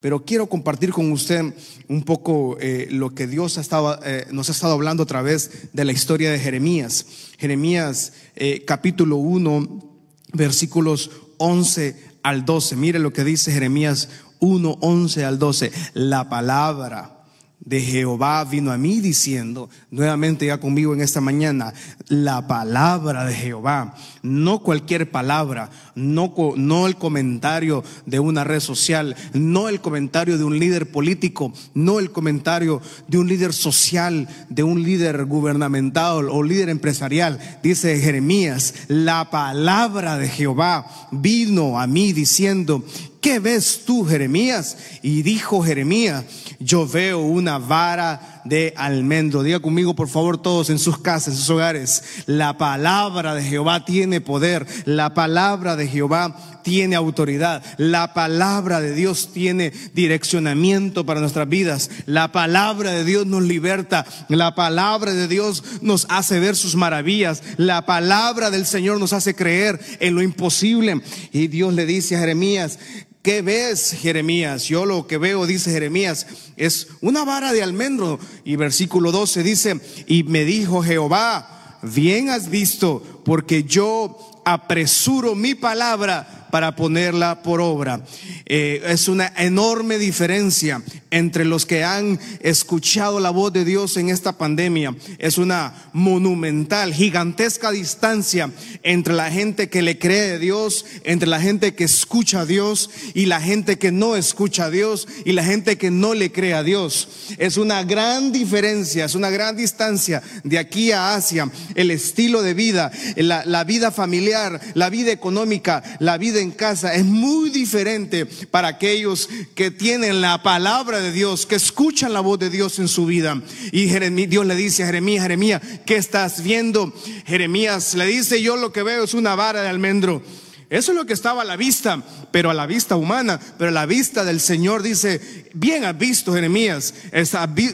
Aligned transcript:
Pero 0.00 0.24
quiero 0.24 0.48
compartir 0.48 0.92
con 0.92 1.12
usted 1.12 1.54
un 1.88 2.04
poco 2.04 2.56
eh, 2.58 2.88
lo 2.90 3.14
que 3.14 3.26
Dios 3.26 3.58
ha 3.58 3.60
estado, 3.60 4.00
eh, 4.02 4.26
nos 4.32 4.48
ha 4.48 4.52
estado 4.52 4.72
hablando 4.72 5.02
a 5.02 5.06
través 5.06 5.68
de 5.74 5.84
la 5.84 5.92
historia 5.92 6.30
de 6.30 6.38
Jeremías. 6.38 7.04
Jeremías 7.38 8.14
eh, 8.34 8.64
capítulo 8.66 9.16
1, 9.16 10.00
versículos 10.32 11.10
11 11.36 11.96
al 12.22 12.46
12. 12.46 12.76
Mire 12.76 12.98
lo 12.98 13.12
que 13.12 13.24
dice 13.24 13.52
Jeremías 13.52 14.08
1, 14.38 14.78
11 14.80 15.24
al 15.26 15.38
12. 15.38 15.70
La 15.92 16.30
palabra 16.30 17.19
de 17.60 17.80
Jehová 17.80 18.44
vino 18.44 18.72
a 18.72 18.78
mí 18.78 19.00
diciendo, 19.00 19.68
nuevamente 19.90 20.46
ya 20.46 20.58
conmigo 20.58 20.94
en 20.94 21.02
esta 21.02 21.20
mañana, 21.20 21.74
la 22.08 22.46
palabra 22.46 23.24
de 23.24 23.34
Jehová, 23.34 23.94
no 24.22 24.60
cualquier 24.60 25.10
palabra, 25.10 25.70
no, 25.94 26.86
el 26.86 26.96
comentario 26.96 27.84
de 28.06 28.18
una 28.18 28.44
red 28.44 28.60
social, 28.60 29.14
no 29.34 29.68
el 29.68 29.80
comentario 29.80 30.38
de 30.38 30.44
un 30.44 30.58
líder 30.58 30.90
político, 30.90 31.52
no 31.74 31.98
el 31.98 32.10
comentario 32.10 32.80
de 33.08 33.18
un 33.18 33.28
líder 33.28 33.52
social, 33.52 34.28
de 34.48 34.62
un 34.62 34.82
líder 34.82 35.26
gubernamental 35.26 36.28
o 36.30 36.42
líder 36.42 36.70
empresarial. 36.70 37.38
Dice 37.62 38.00
Jeremías, 38.00 38.74
la 38.88 39.30
palabra 39.30 40.16
de 40.16 40.28
Jehová 40.28 40.86
vino 41.12 41.78
a 41.78 41.86
mí 41.86 42.12
diciendo, 42.12 42.84
¿qué 43.20 43.38
ves 43.38 43.82
tú, 43.84 44.04
Jeremías? 44.04 44.76
Y 45.02 45.22
dijo 45.22 45.62
Jeremías, 45.62 46.24
yo 46.58 46.86
veo 46.86 47.20
una 47.20 47.58
vara 47.58 48.42
de 48.44 48.74
almendro. 48.76 49.42
Diga 49.42 49.60
conmigo, 49.60 49.94
por 49.94 50.08
favor, 50.08 50.38
todos 50.38 50.70
en 50.70 50.78
sus 50.78 50.98
casas, 50.98 51.34
en 51.34 51.38
sus 51.40 51.50
hogares. 51.50 52.02
La 52.26 52.58
palabra 52.58 53.34
de 53.34 53.42
Jehová 53.42 53.84
tiene 53.84 54.20
poder. 54.20 54.66
La 54.84 55.14
palabra 55.14 55.76
de 55.76 55.88
Jehová 55.88 56.59
tiene 56.62 56.96
autoridad. 56.96 57.62
La 57.76 58.14
palabra 58.14 58.80
de 58.80 58.94
Dios 58.94 59.32
tiene 59.32 59.72
direccionamiento 59.94 61.06
para 61.06 61.20
nuestras 61.20 61.48
vidas. 61.48 61.90
La 62.06 62.32
palabra 62.32 62.92
de 62.92 63.04
Dios 63.04 63.26
nos 63.26 63.42
liberta. 63.42 64.06
La 64.28 64.54
palabra 64.54 65.14
de 65.14 65.28
Dios 65.28 65.62
nos 65.80 66.06
hace 66.08 66.40
ver 66.40 66.56
sus 66.56 66.76
maravillas. 66.76 67.42
La 67.56 67.86
palabra 67.86 68.50
del 68.50 68.66
Señor 68.66 68.98
nos 68.98 69.12
hace 69.12 69.34
creer 69.34 69.80
en 70.00 70.14
lo 70.14 70.22
imposible. 70.22 71.02
Y 71.32 71.48
Dios 71.48 71.74
le 71.74 71.86
dice 71.86 72.16
a 72.16 72.20
Jeremías, 72.20 72.78
¿Qué 73.22 73.42
ves, 73.42 73.92
Jeremías? 74.00 74.64
Yo 74.64 74.86
lo 74.86 75.06
que 75.06 75.18
veo, 75.18 75.46
dice 75.46 75.70
Jeremías, 75.70 76.26
es 76.56 76.88
una 77.02 77.22
vara 77.22 77.52
de 77.52 77.62
almendro. 77.62 78.18
Y 78.44 78.56
versículo 78.56 79.12
12 79.12 79.42
dice, 79.42 79.80
y 80.06 80.22
me 80.22 80.46
dijo 80.46 80.82
Jehová, 80.82 81.78
bien 81.82 82.30
has 82.30 82.48
visto, 82.48 83.19
porque 83.24 83.64
yo 83.64 84.18
apresuro 84.44 85.34
mi 85.34 85.54
palabra 85.54 86.40
para 86.50 86.74
ponerla 86.74 87.42
por 87.42 87.60
obra. 87.60 88.04
Eh, 88.46 88.82
es 88.86 89.08
una 89.08 89.32
enorme 89.36 89.98
diferencia 89.98 90.82
entre 91.10 91.44
los 91.44 91.66
que 91.66 91.84
han 91.84 92.18
escuchado 92.40 93.20
la 93.20 93.30
voz 93.30 93.52
de 93.52 93.64
Dios 93.64 93.96
en 93.96 94.10
esta 94.10 94.36
pandemia. 94.36 94.94
Es 95.18 95.38
una 95.38 95.90
monumental, 95.92 96.92
gigantesca 96.92 97.70
distancia 97.70 98.50
entre 98.82 99.14
la 99.14 99.30
gente 99.30 99.68
que 99.68 99.82
le 99.82 99.98
cree 99.98 100.32
a 100.32 100.38
Dios, 100.38 100.84
entre 101.04 101.28
la 101.28 101.40
gente 101.40 101.74
que 101.74 101.84
escucha 101.84 102.40
a 102.40 102.46
Dios 102.46 102.90
y 103.14 103.26
la 103.26 103.40
gente 103.40 103.78
que 103.78 103.92
no 103.92 104.16
escucha 104.16 104.66
a 104.66 104.70
Dios 104.70 105.06
y 105.24 105.32
la 105.32 105.44
gente 105.44 105.78
que 105.78 105.90
no 105.90 106.14
le 106.14 106.32
cree 106.32 106.54
a 106.54 106.62
Dios. 106.62 107.08
Es 107.38 107.56
una 107.56 107.82
gran 107.84 108.32
diferencia, 108.32 109.04
es 109.04 109.14
una 109.14 109.30
gran 109.30 109.56
distancia 109.56 110.22
de 110.44 110.58
aquí 110.58 110.92
a 110.92 111.14
Asia. 111.14 111.50
El 111.74 111.90
estilo 111.90 112.42
de 112.42 112.54
vida, 112.54 112.90
la, 113.16 113.64
vida 113.64 113.90
familiar, 113.90 114.60
la 114.74 114.90
vida 114.90 115.12
económica, 115.12 115.82
la 115.98 116.18
vida 116.18 116.40
en 116.40 116.50
casa 116.50 116.94
es 116.94 117.04
muy 117.04 117.50
diferente 117.50 118.26
para 118.26 118.68
aquellos 118.68 119.28
que 119.54 119.70
tienen 119.70 120.20
la 120.20 120.42
palabra 120.42 121.00
de 121.00 121.12
Dios, 121.12 121.46
que 121.46 121.56
escuchan 121.56 122.12
la 122.12 122.20
voz 122.20 122.38
de 122.38 122.50
Dios 122.50 122.78
en 122.78 122.88
su 122.88 123.06
vida. 123.06 123.40
Y 123.72 123.86
Dios 124.26 124.46
le 124.46 124.54
dice 124.54 124.82
a 124.82 124.86
Jeremías, 124.86 125.22
Jeremías, 125.22 125.62
¿qué 125.84 125.96
estás 125.96 126.42
viendo? 126.42 126.92
Jeremías 127.26 127.94
le 127.94 128.06
dice, 128.06 128.42
yo 128.42 128.56
lo 128.56 128.72
que 128.72 128.82
veo 128.82 129.04
es 129.04 129.14
una 129.14 129.34
vara 129.34 129.62
de 129.62 129.68
almendro. 129.68 130.22
Eso 130.70 130.92
es 130.92 130.96
lo 130.96 131.04
que 131.04 131.14
estaba 131.14 131.42
a 131.42 131.44
la 131.44 131.56
vista, 131.56 132.00
pero 132.30 132.48
a 132.48 132.54
la 132.54 132.64
vista 132.64 132.94
humana, 132.94 133.40
pero 133.58 133.70
a 133.70 133.74
la 133.74 133.86
vista 133.86 134.24
del 134.24 134.38
Señor 134.38 134.84
dice, 134.84 135.20
bien 135.52 135.84
has 135.84 135.98
visto 135.98 136.32
Jeremías, 136.32 136.94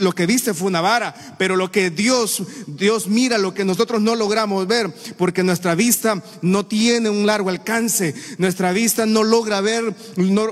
lo 0.00 0.12
que 0.12 0.24
viste 0.24 0.54
fue 0.54 0.68
una 0.68 0.80
vara, 0.80 1.14
pero 1.36 1.56
lo 1.56 1.70
que 1.70 1.90
Dios, 1.90 2.42
Dios 2.66 3.06
mira 3.06 3.36
lo 3.36 3.52
que 3.52 3.66
nosotros 3.66 4.00
no 4.00 4.14
logramos 4.14 4.66
ver, 4.66 4.90
porque 5.18 5.42
nuestra 5.42 5.74
vista 5.74 6.22
no 6.40 6.64
tiene 6.64 7.10
un 7.10 7.26
largo 7.26 7.50
alcance, 7.50 8.14
nuestra 8.38 8.72
vista 8.72 9.04
no 9.04 9.24
logra 9.24 9.60
ver 9.60 9.94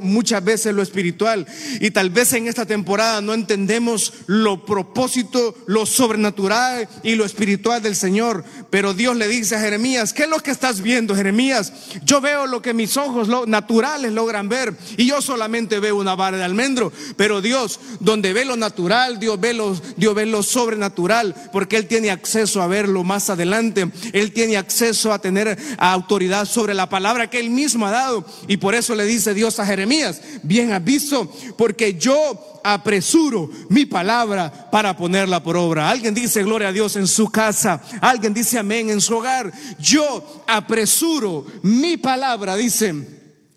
muchas 0.02 0.44
veces 0.44 0.74
lo 0.74 0.82
espiritual 0.82 1.46
y 1.80 1.92
tal 1.92 2.10
vez 2.10 2.34
en 2.34 2.46
esta 2.46 2.66
temporada 2.66 3.22
no 3.22 3.32
entendemos 3.32 4.12
lo 4.26 4.66
propósito, 4.66 5.56
lo 5.66 5.86
sobrenatural 5.86 6.90
y 7.02 7.14
lo 7.14 7.24
espiritual 7.24 7.82
del 7.82 7.96
Señor, 7.96 8.44
pero 8.68 8.92
Dios 8.92 9.16
le 9.16 9.28
dice 9.28 9.56
a 9.56 9.60
Jeremías, 9.60 10.12
¿qué 10.12 10.24
es 10.24 10.28
lo 10.28 10.40
que 10.40 10.50
estás 10.50 10.82
viendo 10.82 11.16
Jeremías? 11.16 11.72
Yo 12.04 12.20
veo 12.20 12.33
lo 12.46 12.60
que 12.60 12.74
mis 12.74 12.96
ojos 12.96 13.28
naturales 13.46 14.12
logran 14.12 14.48
ver 14.48 14.76
y 14.96 15.06
yo 15.06 15.22
solamente 15.22 15.80
veo 15.80 15.96
una 15.96 16.14
vara 16.14 16.36
de 16.36 16.44
almendro. 16.44 16.92
Pero 17.16 17.40
Dios, 17.40 17.80
donde 18.00 18.32
ve 18.32 18.44
lo 18.44 18.56
natural, 18.56 19.18
Dios 19.18 19.40
ve 19.40 19.54
lo, 19.54 19.74
Dios 19.96 20.14
ve 20.14 20.26
lo 20.26 20.42
sobrenatural, 20.42 21.34
porque 21.52 21.76
Él 21.76 21.86
tiene 21.86 22.10
acceso 22.10 22.60
a 22.60 22.66
verlo 22.66 23.04
más 23.04 23.30
adelante. 23.30 23.90
Él 24.12 24.32
tiene 24.32 24.56
acceso 24.56 25.12
a 25.12 25.18
tener 25.18 25.56
autoridad 25.78 26.46
sobre 26.46 26.74
la 26.74 26.88
palabra 26.88 27.30
que 27.30 27.40
Él 27.40 27.50
mismo 27.50 27.86
ha 27.86 27.90
dado. 27.90 28.24
Y 28.48 28.56
por 28.56 28.74
eso 28.74 28.94
le 28.94 29.04
dice 29.04 29.34
Dios 29.34 29.58
a 29.58 29.66
Jeremías, 29.66 30.20
bien 30.42 30.72
has 30.72 30.84
visto, 30.84 31.30
porque 31.56 31.94
yo 31.94 32.54
apresuro 32.64 33.50
mi 33.68 33.84
palabra 33.84 34.70
para 34.70 34.96
ponerla 34.96 35.42
por 35.42 35.56
obra. 35.56 35.90
Alguien 35.90 36.14
dice 36.14 36.42
gloria 36.42 36.68
a 36.68 36.72
Dios 36.72 36.96
en 36.96 37.06
su 37.06 37.28
casa. 37.28 37.80
Alguien 38.00 38.32
dice 38.32 38.58
amén 38.58 38.88
en 38.88 39.02
su 39.02 39.16
hogar. 39.16 39.52
Yo 39.78 40.42
apresuro 40.46 41.44
mi 41.62 41.98
palabra, 41.98 42.23
dice. 42.56 42.94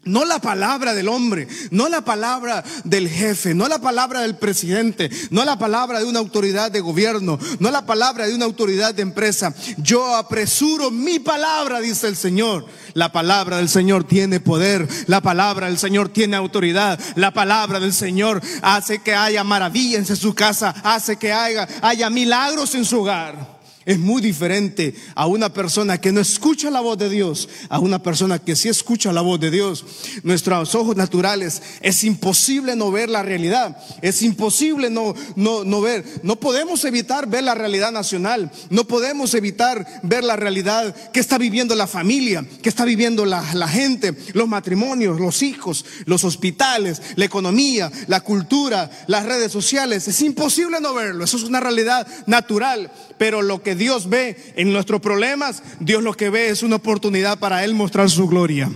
No 0.08 0.24
la 0.24 0.40
palabra 0.40 0.94
del 0.94 1.10
hombre, 1.10 1.50
no 1.70 1.90
la 1.90 2.00
palabra 2.00 2.64
del 2.86 3.10
jefe, 3.10 3.54
no 3.54 3.68
la 3.68 3.80
palabra 3.80 4.22
del 4.22 4.38
presidente, 4.38 5.12
no 5.32 5.44
la 5.44 5.60
palabra 5.60 6.00
de 6.00 6.06
una 6.06 6.20
autoridad 6.20 6.72
de 6.72 6.80
gobierno, 6.80 7.38
no 7.60 7.72
la 7.72 7.86
palabra 7.86 8.26
de 8.26 8.34
una 8.34 8.46
autoridad 8.46 8.96
de 8.96 9.02
empresa. 9.02 9.54
Yo 9.78 10.16
apresuro 10.16 10.92
mi 10.92 11.20
palabra, 11.20 11.82
dice 11.82 12.08
el 12.08 12.16
Señor. 12.16 12.66
La 12.94 13.12
palabra 13.12 13.58
del 13.58 13.68
Señor 13.68 14.06
tiene 14.06 14.40
poder, 14.40 14.88
la 15.08 15.22
palabra 15.22 15.68
del 15.68 15.78
Señor 15.78 16.08
tiene 16.08 16.38
autoridad, 16.38 16.98
la 17.16 17.34
palabra 17.34 17.82
del 17.82 17.94
Señor 17.94 18.42
hace 18.62 19.00
que 19.00 19.14
haya 19.14 19.44
maravillas 19.44 20.10
en 20.10 20.16
su 20.16 20.34
casa, 20.34 20.74
hace 20.84 21.18
que 21.18 21.34
haya, 21.34 21.68
haya 21.82 22.10
milagros 22.10 22.74
en 22.76 22.86
su 22.86 23.02
hogar. 23.02 23.57
Es 23.88 23.98
muy 23.98 24.22
diferente 24.22 24.94
a 25.16 25.28
una 25.28 25.54
persona 25.54 25.98
que 25.98 26.12
no 26.12 26.20
escucha 26.20 26.70
la 26.70 26.82
voz 26.82 26.98
de 26.98 27.10
Dios, 27.10 27.48
a 27.70 27.80
una 27.80 28.04
persona 28.04 28.38
que 28.38 28.58
sí 28.58 28.68
escucha 28.68 29.14
la 29.14 29.22
voz 29.22 29.40
de 29.40 29.50
Dios. 29.50 29.86
Nuestros 30.24 30.76
ojos 30.76 30.98
naturales 30.98 31.62
es 31.80 32.04
imposible 32.04 32.76
no 32.76 32.92
ver 32.92 33.08
la 33.08 33.24
realidad, 33.24 33.78
es 34.02 34.24
imposible 34.24 34.90
no, 34.90 35.16
no, 35.38 35.64
no 35.64 35.80
ver. 35.80 36.04
No 36.22 36.36
podemos 36.36 36.84
evitar 36.84 37.30
ver 37.30 37.46
la 37.46 37.56
realidad 37.56 37.94
nacional, 37.94 38.52
no 38.70 38.84
podemos 38.84 39.34
evitar 39.36 39.88
ver 40.04 40.26
la 40.26 40.36
realidad 40.36 40.94
que 41.14 41.22
está 41.22 41.38
viviendo 41.38 41.74
la 41.74 41.88
familia, 41.88 42.46
que 42.62 42.68
está 42.68 42.84
viviendo 42.84 43.26
la, 43.26 43.42
la 43.54 43.70
gente, 43.70 44.18
los 44.34 44.50
matrimonios, 44.50 45.18
los 45.18 45.42
hijos, 45.42 45.86
los 46.04 46.26
hospitales, 46.26 47.02
la 47.16 47.24
economía, 47.24 47.90
la 48.08 48.20
cultura, 48.20 48.92
las 49.08 49.26
redes 49.26 49.54
sociales. 49.54 50.10
Es 50.10 50.22
imposible 50.22 50.82
no 50.82 50.94
verlo, 50.94 51.24
eso 51.24 51.38
es 51.38 51.44
una 51.44 51.62
realidad 51.62 52.06
natural, 52.26 52.92
pero 53.18 53.42
lo 53.42 53.64
que 53.64 53.77
Dios 53.78 54.10
ve 54.10 54.36
en 54.56 54.74
nuestros 54.74 55.02
problemas, 55.02 55.64
Dios 55.80 56.04
lo 56.04 56.14
que 56.14 56.30
ve 56.30 56.50
es 56.50 56.64
una 56.64 56.78
oportunidad 56.78 57.40
para 57.40 57.64
Él 57.64 57.74
mostrar 57.74 58.10
su 58.10 58.28
gloria 58.28 58.70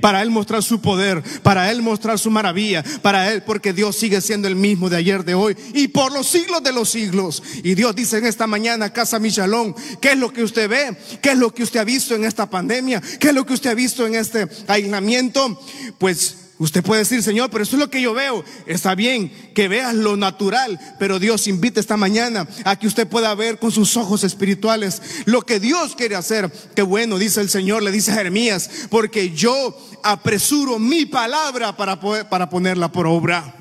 para 0.00 0.22
Él 0.22 0.30
mostrar 0.30 0.62
su 0.62 0.80
poder, 0.80 1.22
para 1.42 1.70
Él 1.70 1.82
mostrar 1.82 2.18
su 2.18 2.30
maravilla, 2.30 2.82
para 3.02 3.32
Él, 3.32 3.42
porque 3.42 3.72
Dios 3.72 3.96
sigue 3.96 4.20
siendo 4.20 4.48
el 4.48 4.56
mismo 4.56 4.88
de 4.88 4.96
ayer, 4.96 5.24
de 5.24 5.34
hoy 5.34 5.56
y 5.74 5.88
por 5.88 6.12
los 6.12 6.26
siglos 6.26 6.62
de 6.62 6.72
los 6.72 6.90
siglos. 6.90 7.42
Y 7.62 7.74
Dios 7.74 7.94
dice 7.94 8.18
en 8.18 8.26
esta 8.26 8.46
mañana, 8.46 8.92
Casa 8.92 9.18
Michalón, 9.18 9.74
¿qué 10.00 10.12
es 10.12 10.18
lo 10.18 10.32
que 10.32 10.42
usted 10.42 10.68
ve? 10.68 10.96
¿Qué 11.20 11.32
es 11.32 11.38
lo 11.38 11.54
que 11.54 11.62
usted 11.62 11.80
ha 11.80 11.84
visto 11.84 12.14
en 12.14 12.24
esta 12.24 12.48
pandemia? 12.48 13.00
¿Qué 13.20 13.28
es 13.28 13.34
lo 13.34 13.46
que 13.46 13.54
usted 13.54 13.70
ha 13.70 13.74
visto 13.74 14.06
en 14.06 14.14
este 14.14 14.48
aislamiento? 14.66 15.60
Pues 15.98 16.49
Usted 16.60 16.82
puede 16.82 17.00
decir, 17.00 17.22
Señor, 17.22 17.48
pero 17.48 17.64
eso 17.64 17.76
es 17.76 17.80
lo 17.80 17.88
que 17.88 18.02
yo 18.02 18.12
veo. 18.12 18.44
Está 18.66 18.94
bien 18.94 19.32
que 19.54 19.66
veas 19.66 19.94
lo 19.94 20.18
natural, 20.18 20.78
pero 20.98 21.18
Dios 21.18 21.48
invita 21.48 21.80
esta 21.80 21.96
mañana 21.96 22.46
a 22.66 22.78
que 22.78 22.86
usted 22.86 23.08
pueda 23.08 23.34
ver 23.34 23.58
con 23.58 23.72
sus 23.72 23.96
ojos 23.96 24.24
espirituales 24.24 25.00
lo 25.24 25.40
que 25.40 25.58
Dios 25.58 25.96
quiere 25.96 26.16
hacer. 26.16 26.52
Qué 26.76 26.82
bueno, 26.82 27.18
dice 27.18 27.40
el 27.40 27.48
Señor, 27.48 27.82
le 27.82 27.90
dice 27.90 28.12
a 28.12 28.16
Jeremías, 28.16 28.68
porque 28.90 29.30
yo 29.30 29.74
apresuro 30.02 30.78
mi 30.78 31.06
palabra 31.06 31.74
para, 31.74 31.98
para 31.98 32.50
ponerla 32.50 32.92
por 32.92 33.06
obra. 33.06 33.59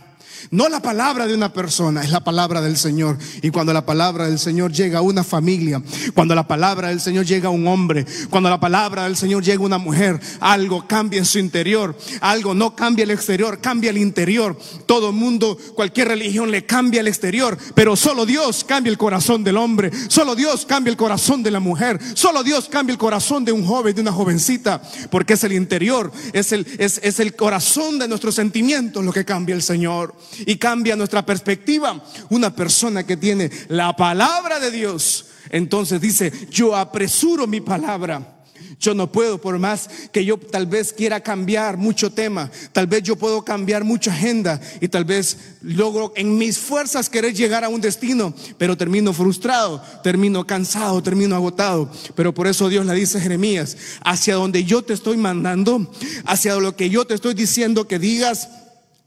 No 0.51 0.69
la 0.69 0.81
palabra 0.81 1.27
de 1.27 1.33
una 1.33 1.53
persona, 1.53 2.03
es 2.03 2.11
la 2.11 2.23
palabra 2.23 2.61
del 2.61 2.77
Señor. 2.77 3.17
Y 3.41 3.49
cuando 3.49 3.73
la 3.73 3.85
palabra 3.85 4.27
del 4.27 4.39
Señor 4.39 4.71
llega 4.71 4.99
a 4.99 5.01
una 5.01 5.23
familia, 5.23 5.81
cuando 6.13 6.35
la 6.35 6.47
palabra 6.47 6.89
del 6.89 6.99
Señor 6.99 7.25
llega 7.25 7.49
a 7.49 7.51
un 7.51 7.67
hombre, 7.67 8.05
cuando 8.29 8.49
la 8.49 8.59
palabra 8.59 9.03
del 9.03 9.17
Señor 9.17 9.43
llega 9.43 9.61
a 9.61 9.65
una 9.65 9.77
mujer, 9.77 10.19
algo 10.39 10.87
cambia 10.87 11.19
en 11.19 11.25
su 11.25 11.39
interior, 11.39 11.97
algo 12.21 12.53
no 12.53 12.75
cambia 12.75 13.03
el 13.03 13.11
exterior, 13.11 13.59
cambia 13.59 13.89
el 13.89 13.97
interior. 13.97 14.57
Todo 14.85 15.11
mundo, 15.11 15.57
cualquier 15.75 16.07
religión 16.07 16.51
le 16.51 16.65
cambia 16.65 17.01
el 17.01 17.07
exterior, 17.07 17.57
pero 17.75 17.95
solo 17.95 18.25
Dios 18.25 18.63
cambia 18.63 18.91
el 18.91 18.97
corazón 18.97 19.43
del 19.43 19.57
hombre, 19.57 19.91
solo 20.07 20.35
Dios 20.35 20.65
cambia 20.65 20.91
el 20.91 20.97
corazón 20.97 21.43
de 21.43 21.51
la 21.51 21.59
mujer, 21.59 21.99
solo 22.13 22.43
Dios 22.43 22.69
cambia 22.69 22.93
el 22.93 22.97
corazón 22.97 23.45
de 23.45 23.51
un 23.51 23.65
joven, 23.65 23.95
de 23.95 24.01
una 24.01 24.11
jovencita, 24.11 24.81
porque 25.11 25.33
es 25.33 25.43
el 25.43 25.53
interior, 25.53 26.11
es 26.33 26.51
el, 26.51 26.65
es, 26.77 26.99
es 27.03 27.19
el 27.19 27.35
corazón 27.35 27.99
de 27.99 28.07
nuestros 28.07 28.35
sentimientos 28.35 29.03
lo 29.03 29.13
que 29.13 29.25
cambia 29.25 29.55
el 29.55 29.61
Señor 29.61 30.15
y 30.45 30.57
cambia 30.57 30.95
nuestra 30.95 31.25
perspectiva. 31.25 32.03
Una 32.29 32.55
persona 32.55 33.05
que 33.05 33.17
tiene 33.17 33.49
la 33.67 33.95
palabra 33.95 34.59
de 34.59 34.71
Dios, 34.71 35.25
entonces 35.49 36.01
dice, 36.01 36.31
yo 36.49 36.75
apresuro 36.75 37.47
mi 37.47 37.61
palabra. 37.61 38.35
Yo 38.79 38.93
no 38.93 39.11
puedo, 39.11 39.41
por 39.41 39.59
más 39.59 39.89
que 40.13 40.23
yo 40.23 40.37
tal 40.37 40.65
vez 40.65 40.93
quiera 40.93 41.19
cambiar 41.19 41.75
mucho 41.75 42.11
tema, 42.11 42.49
tal 42.71 42.87
vez 42.87 43.03
yo 43.03 43.17
puedo 43.17 43.43
cambiar 43.43 43.83
mucha 43.83 44.11
agenda 44.11 44.61
y 44.79 44.87
tal 44.87 45.03
vez 45.03 45.37
logro 45.61 46.13
en 46.15 46.37
mis 46.37 46.57
fuerzas 46.57 47.09
querer 47.09 47.33
llegar 47.33 47.65
a 47.65 47.69
un 47.69 47.81
destino, 47.81 48.33
pero 48.57 48.77
termino 48.77 49.11
frustrado, 49.11 49.83
termino 50.01 50.47
cansado, 50.47 51.03
termino 51.03 51.35
agotado. 51.35 51.91
Pero 52.15 52.33
por 52.33 52.47
eso 52.47 52.69
Dios 52.69 52.85
le 52.85 52.93
dice 52.93 53.17
a 53.17 53.21
Jeremías, 53.21 53.75
hacia 54.01 54.35
donde 54.35 54.63
yo 54.63 54.81
te 54.81 54.93
estoy 54.93 55.17
mandando, 55.17 55.91
hacia 56.25 56.55
lo 56.55 56.77
que 56.77 56.89
yo 56.89 57.05
te 57.05 57.15
estoy 57.15 57.33
diciendo 57.33 57.85
que 57.85 57.99
digas, 57.99 58.47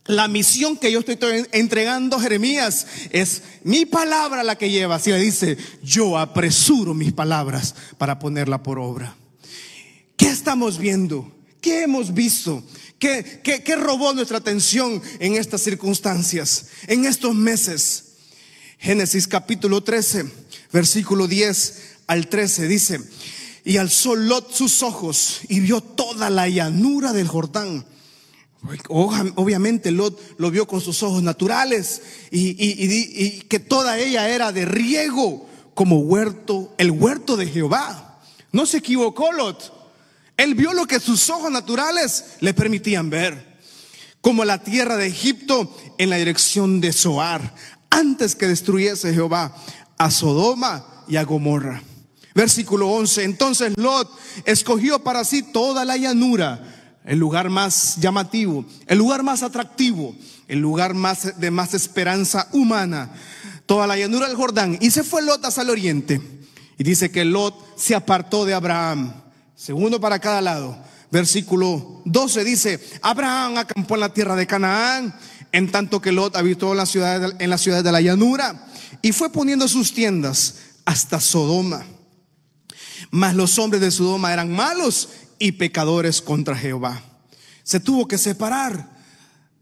la 0.07 0.27
misión 0.27 0.77
que 0.77 0.91
yo 0.91 1.01
estoy 1.01 1.47
entregando 1.53 2.17
a 2.17 2.21
Jeremías 2.21 2.87
es 3.11 3.43
mi 3.63 3.87
palabra 3.87 4.43
la 4.43 4.57
que 4.57 4.71
lleva. 4.71 4.97
Así 4.97 5.11
le 5.11 5.19
dice, 5.19 5.57
yo 5.83 6.19
apresuro 6.19 6.93
mis 6.93 7.13
palabras 7.13 7.75
para 7.99 8.19
ponerla 8.19 8.63
por 8.63 8.79
obra. 8.79 9.15
¿Qué 10.17 10.27
estamos 10.27 10.79
viendo? 10.79 11.33
¿Qué 11.61 11.83
hemos 11.83 12.15
visto? 12.15 12.65
¿Qué, 12.99 13.41
qué, 13.43 13.77
robó 13.77 14.13
nuestra 14.13 14.39
atención 14.39 15.01
en 15.19 15.35
estas 15.35 15.63
circunstancias, 15.63 16.67
en 16.87 17.05
estos 17.05 17.35
meses? 17.35 18.05
Génesis 18.79 19.29
capítulo 19.29 19.83
13, 19.83 20.27
versículo 20.73 21.29
10 21.29 21.83
al 22.09 22.29
13 22.29 22.67
dice, 22.67 23.01
y 23.65 23.77
alzó 23.77 24.17
Lot 24.17 24.53
sus 24.53 24.83
ojos 24.83 25.41
y 25.49 25.61
vio 25.61 25.81
toda 25.81 26.31
la 26.31 26.49
llanura 26.49 27.13
del 27.13 27.29
Jordán 27.29 27.85
Obviamente 28.89 29.91
Lot 29.91 30.39
lo 30.39 30.51
vio 30.51 30.67
con 30.67 30.81
sus 30.81 31.03
ojos 31.03 31.23
naturales 31.23 32.03
y, 32.31 33.41
que 33.49 33.59
toda 33.59 33.99
ella 33.99 34.29
era 34.29 34.53
de 34.53 34.65
riego 34.65 35.49
como 35.75 35.99
huerto, 35.99 36.73
el 36.79 36.93
huerto 36.93 37.37
de 37.37 37.47
Jehová. 37.47 38.21
No 38.53 38.67
se 38.67 38.79
equivocó 38.79 39.33
Lot. 39.33 39.73
Él 40.37 40.55
vio 40.55 40.75
lo 40.75 40.87
que 40.87 41.01
sus 41.01 41.29
ojos 41.31 41.51
naturales 41.51 42.37
le 42.41 42.55
permitían 42.55 43.11
ver, 43.11 43.59
como 44.21 44.45
la 44.45 44.63
tierra 44.63 44.97
de 44.97 45.07
Egipto 45.07 45.77
en 45.99 46.11
la 46.11 46.17
dirección 46.17 46.81
de 46.81 46.93
Zoar, 46.93 47.55
antes 47.91 48.37
que 48.37 48.47
destruyese 48.47 49.13
Jehová 49.13 49.57
a 49.99 50.11
Sodoma 50.11 51.05
y 51.09 51.17
a 51.17 51.25
Gomorra. 51.25 51.83
Versículo 52.35 52.89
11. 52.91 53.25
Entonces 53.25 53.73
Lot 53.77 54.09
escogió 54.45 55.03
para 55.03 55.25
sí 55.25 55.43
toda 55.43 55.85
la 55.85 55.97
llanura 55.97 56.82
el 57.05 57.19
lugar 57.19 57.51
más 57.51 57.97
llamativo, 57.97 58.65
el 58.87 58.99
lugar 58.99 59.23
más 59.23 59.43
atractivo, 59.43 60.15
el 60.49 60.61
lugar 60.61 60.95
más 60.95 61.39
de 61.39 61.51
más 61.51 61.75
esperanza 61.75 62.49
humana, 62.53 63.11
toda 63.67 63.87
la 63.87 63.97
llanura 63.97 64.29
del 64.29 64.37
Jordán. 64.37 64.79
Y 64.81 64.91
se 64.91 65.03
fue 65.03 65.23
Lot 65.23 65.45
hacia 65.45 65.63
el 65.63 65.71
oriente. 65.71 66.21
Y 66.79 66.85
dice 66.85 67.11
que 67.11 67.25
Lot 67.25 67.77
se 67.77 67.95
apartó 67.95 68.45
de 68.45 68.55
Abraham, 68.55 69.13
segundo 69.55 70.01
para 70.01 70.19
cada 70.19 70.41
lado. 70.41 70.79
Versículo 71.11 72.03
12 72.05 72.45
dice, 72.45 72.81
Abraham 73.03 73.59
acampó 73.59 73.95
en 73.95 74.01
la 74.01 74.15
tierra 74.15 74.35
de 74.35 74.47
Canaán, 74.47 75.15
en 75.53 75.71
tanto 75.71 76.01
que 76.01 76.13
Lot 76.13 76.37
habitó 76.37 76.71
en 76.71 76.79
la 76.79 76.87
ciudad, 76.87 77.41
en 77.41 77.51
la 77.51 77.59
ciudad 77.59 77.85
de 77.85 77.93
la 77.93 78.01
llanura, 78.01 78.67
y 79.03 79.13
fue 79.13 79.31
poniendo 79.31 79.69
sus 79.69 79.93
tiendas 79.93 80.55
hasta 80.85 81.21
Sodoma. 81.21 81.85
Mas 83.11 83.35
los 83.35 83.59
hombres 83.59 83.83
de 83.83 83.91
Sodoma 83.91 84.33
eran 84.33 84.51
malos 84.51 85.11
y 85.43 85.51
pecadores 85.51 86.23
contra 86.23 86.57
Jehová. 86.57 87.03
Se 87.65 87.81
tuvo 87.81 88.07
que 88.07 88.17
separar, 88.17 88.89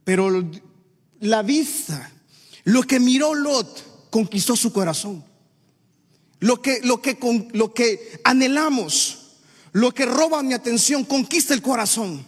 pero 0.04 0.46
la 1.20 1.40
vista, 1.40 2.12
lo 2.64 2.82
que 2.82 3.00
miró 3.00 3.34
Lot, 3.34 4.10
conquistó 4.10 4.56
su 4.56 4.74
corazón. 4.74 5.24
Lo 6.38 6.60
que, 6.60 6.80
lo 6.82 7.00
que, 7.00 7.18
lo 7.54 7.72
que 7.72 8.20
anhelamos, 8.24 9.38
lo 9.72 9.94
que 9.94 10.04
roba 10.04 10.42
mi 10.42 10.52
atención, 10.52 11.02
conquista 11.02 11.54
el 11.54 11.62
corazón. 11.62 12.26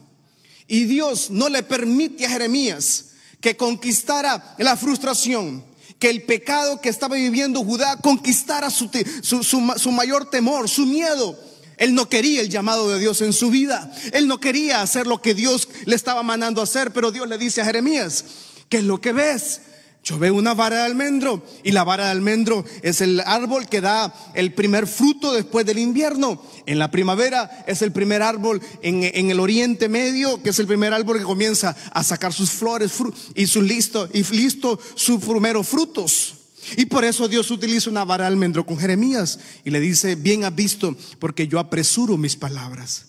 Y 0.67 0.85
Dios 0.85 1.31
no 1.31 1.51
le 1.51 1.63
permite 1.63 2.25
a 2.25 2.31
Jeremías 2.31 3.11
que 3.43 3.59
conquistara 3.59 4.55
la 4.57 4.79
frustración, 4.79 5.63
que 5.99 6.09
el 6.09 6.23
pecado 6.23 6.81
que 6.81 6.89
estaba 6.89 7.17
viviendo 7.17 7.63
Judá 7.63 7.99
conquistara 7.99 8.71
su, 8.71 8.89
su, 9.21 9.43
su 9.43 9.93
mayor 9.93 10.31
temor, 10.31 10.71
su 10.71 10.87
miedo 10.87 11.52
él 11.77 11.95
no 11.95 12.09
quería 12.09 12.41
el 12.41 12.49
llamado 12.49 12.89
de 12.89 12.99
Dios 12.99 13.21
en 13.23 13.33
su 13.33 13.51
vida. 13.51 13.93
Él 14.13 14.29
no 14.29 14.41
quería 14.41 14.83
hacer 14.83 15.07
lo 15.07 15.21
que 15.21 15.35
Dios 15.35 15.69
le 15.85 15.97
estaba 15.97 16.23
mandando 16.23 16.63
hacer, 16.63 16.93
pero 16.93 17.11
Dios 17.11 17.29
le 17.29 17.39
dice 17.39 17.61
a 17.61 17.65
Jeremías, 17.65 18.25
¿qué 18.69 18.79
es 18.79 18.85
lo 18.85 19.01
que 19.01 19.13
ves? 19.13 19.61
Yo 20.05 20.19
veo 20.19 20.35
una 20.35 20.53
vara 20.53 20.79
de 20.79 20.83
almendro 20.83 21.45
y 21.63 21.71
la 21.71 21.85
vara 21.85 22.07
de 22.07 22.11
almendro 22.11 22.65
es 22.83 23.01
el 23.01 23.21
árbol 23.21 23.69
que 23.69 23.81
da 23.81 24.13
el 24.35 24.53
primer 24.53 24.89
fruto 24.89 25.33
después 25.33 25.65
del 25.65 25.79
invierno. 25.79 26.43
En 26.67 26.81
la 26.81 26.91
primavera 26.91 27.65
es 27.69 27.83
el 27.83 27.93
primer 27.93 28.21
árbol 28.21 28.61
en, 28.83 29.31
el 29.31 29.39
oriente 29.39 29.89
medio, 29.89 30.43
que 30.43 30.51
es 30.51 30.59
el 30.59 30.67
primer 30.67 30.93
árbol 30.93 31.19
que 31.19 31.25
comienza 31.25 31.77
a 31.93 32.03
sacar 32.03 32.33
sus 32.33 32.51
flores 32.51 32.93
y 33.37 33.47
sus 33.47 33.63
listo 33.63 34.09
y 34.13 34.25
listo 34.25 34.81
sus 34.97 35.23
primeros 35.25 35.69
frutos. 35.69 36.35
Y 36.77 36.87
por 36.87 37.05
eso 37.05 37.29
Dios 37.29 37.51
utiliza 37.51 37.91
una 37.91 38.05
vara 38.05 38.27
almendro 38.27 38.65
con 38.65 38.79
Jeremías 38.79 39.39
y 39.65 39.71
le 39.71 39.81
dice, 39.81 40.15
bien 40.15 40.45
has 40.45 40.55
visto, 40.55 40.97
porque 41.19 41.49
yo 41.49 41.59
apresuro 41.59 42.17
mis 42.17 42.37
palabras. 42.37 43.07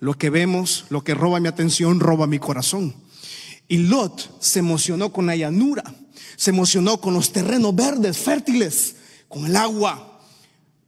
Lo 0.00 0.14
que 0.14 0.30
vemos, 0.30 0.84
lo 0.90 1.04
que 1.04 1.14
roba 1.14 1.40
mi 1.40 1.48
atención, 1.48 2.00
roba 2.00 2.26
mi 2.26 2.38
corazón. 2.38 2.94
Y 3.68 3.78
Lot 3.78 4.40
se 4.40 4.58
emocionó 4.58 5.12
con 5.12 5.26
la 5.26 5.36
llanura, 5.36 5.84
se 6.36 6.50
emocionó 6.50 7.00
con 7.00 7.14
los 7.14 7.32
terrenos 7.32 7.74
verdes, 7.74 8.18
fértiles, 8.18 8.96
con 9.28 9.46
el 9.46 9.56
agua. 9.56 10.20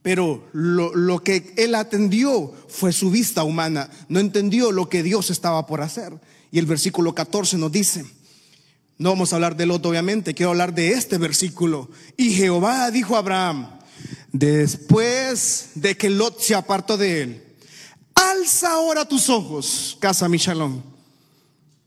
Pero 0.01 0.47
lo, 0.53 0.95
lo 0.95 1.23
que 1.23 1.53
él 1.57 1.75
atendió 1.75 2.53
fue 2.67 2.93
su 2.93 3.11
vista 3.11 3.43
humana, 3.43 3.89
no 4.07 4.19
entendió 4.19 4.71
lo 4.71 4.87
que 4.89 5.03
Dios 5.03 5.29
estaba 5.29 5.65
por 5.65 5.81
hacer. 5.81 6.13
Y 6.51 6.59
el 6.59 6.65
versículo 6.65 7.13
14 7.13 7.57
nos 7.57 7.71
dice, 7.71 8.05
no 8.99 9.11
vamos 9.11 9.31
a 9.31 9.37
hablar 9.37 9.55
de 9.55 9.65
Lot, 9.65 9.85
obviamente, 9.85 10.33
quiero 10.33 10.49
hablar 10.49 10.73
de 10.73 10.91
este 10.91 11.17
versículo. 11.17 11.89
Y 12.17 12.33
Jehová 12.33 12.91
dijo 12.91 13.15
a 13.15 13.19
Abraham, 13.19 13.79
después 14.33 15.69
de 15.75 15.95
que 15.95 16.09
Lot 16.09 16.41
se 16.41 16.53
apartó 16.53 16.97
de 16.97 17.21
él, 17.21 17.43
alza 18.13 18.73
ahora 18.73 19.05
tus 19.05 19.29
ojos, 19.29 19.97
casa 20.01 20.27
mi 20.27 20.37
shalom. 20.37 20.81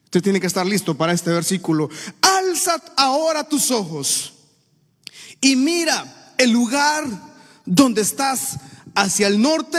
Usted 0.05 0.23
tiene 0.23 0.41
que 0.41 0.47
estar 0.47 0.65
listo 0.65 0.97
para 0.97 1.13
este 1.13 1.31
versículo. 1.31 1.91
Alza 2.23 2.83
ahora 2.97 3.47
tus 3.47 3.71
ojos 3.71 4.33
y 5.39 5.55
mira 5.55 6.35
el 6.39 6.51
lugar 6.51 7.05
donde 7.67 8.01
estás 8.01 8.57
hacia 8.95 9.27
el 9.27 9.41
norte, 9.41 9.79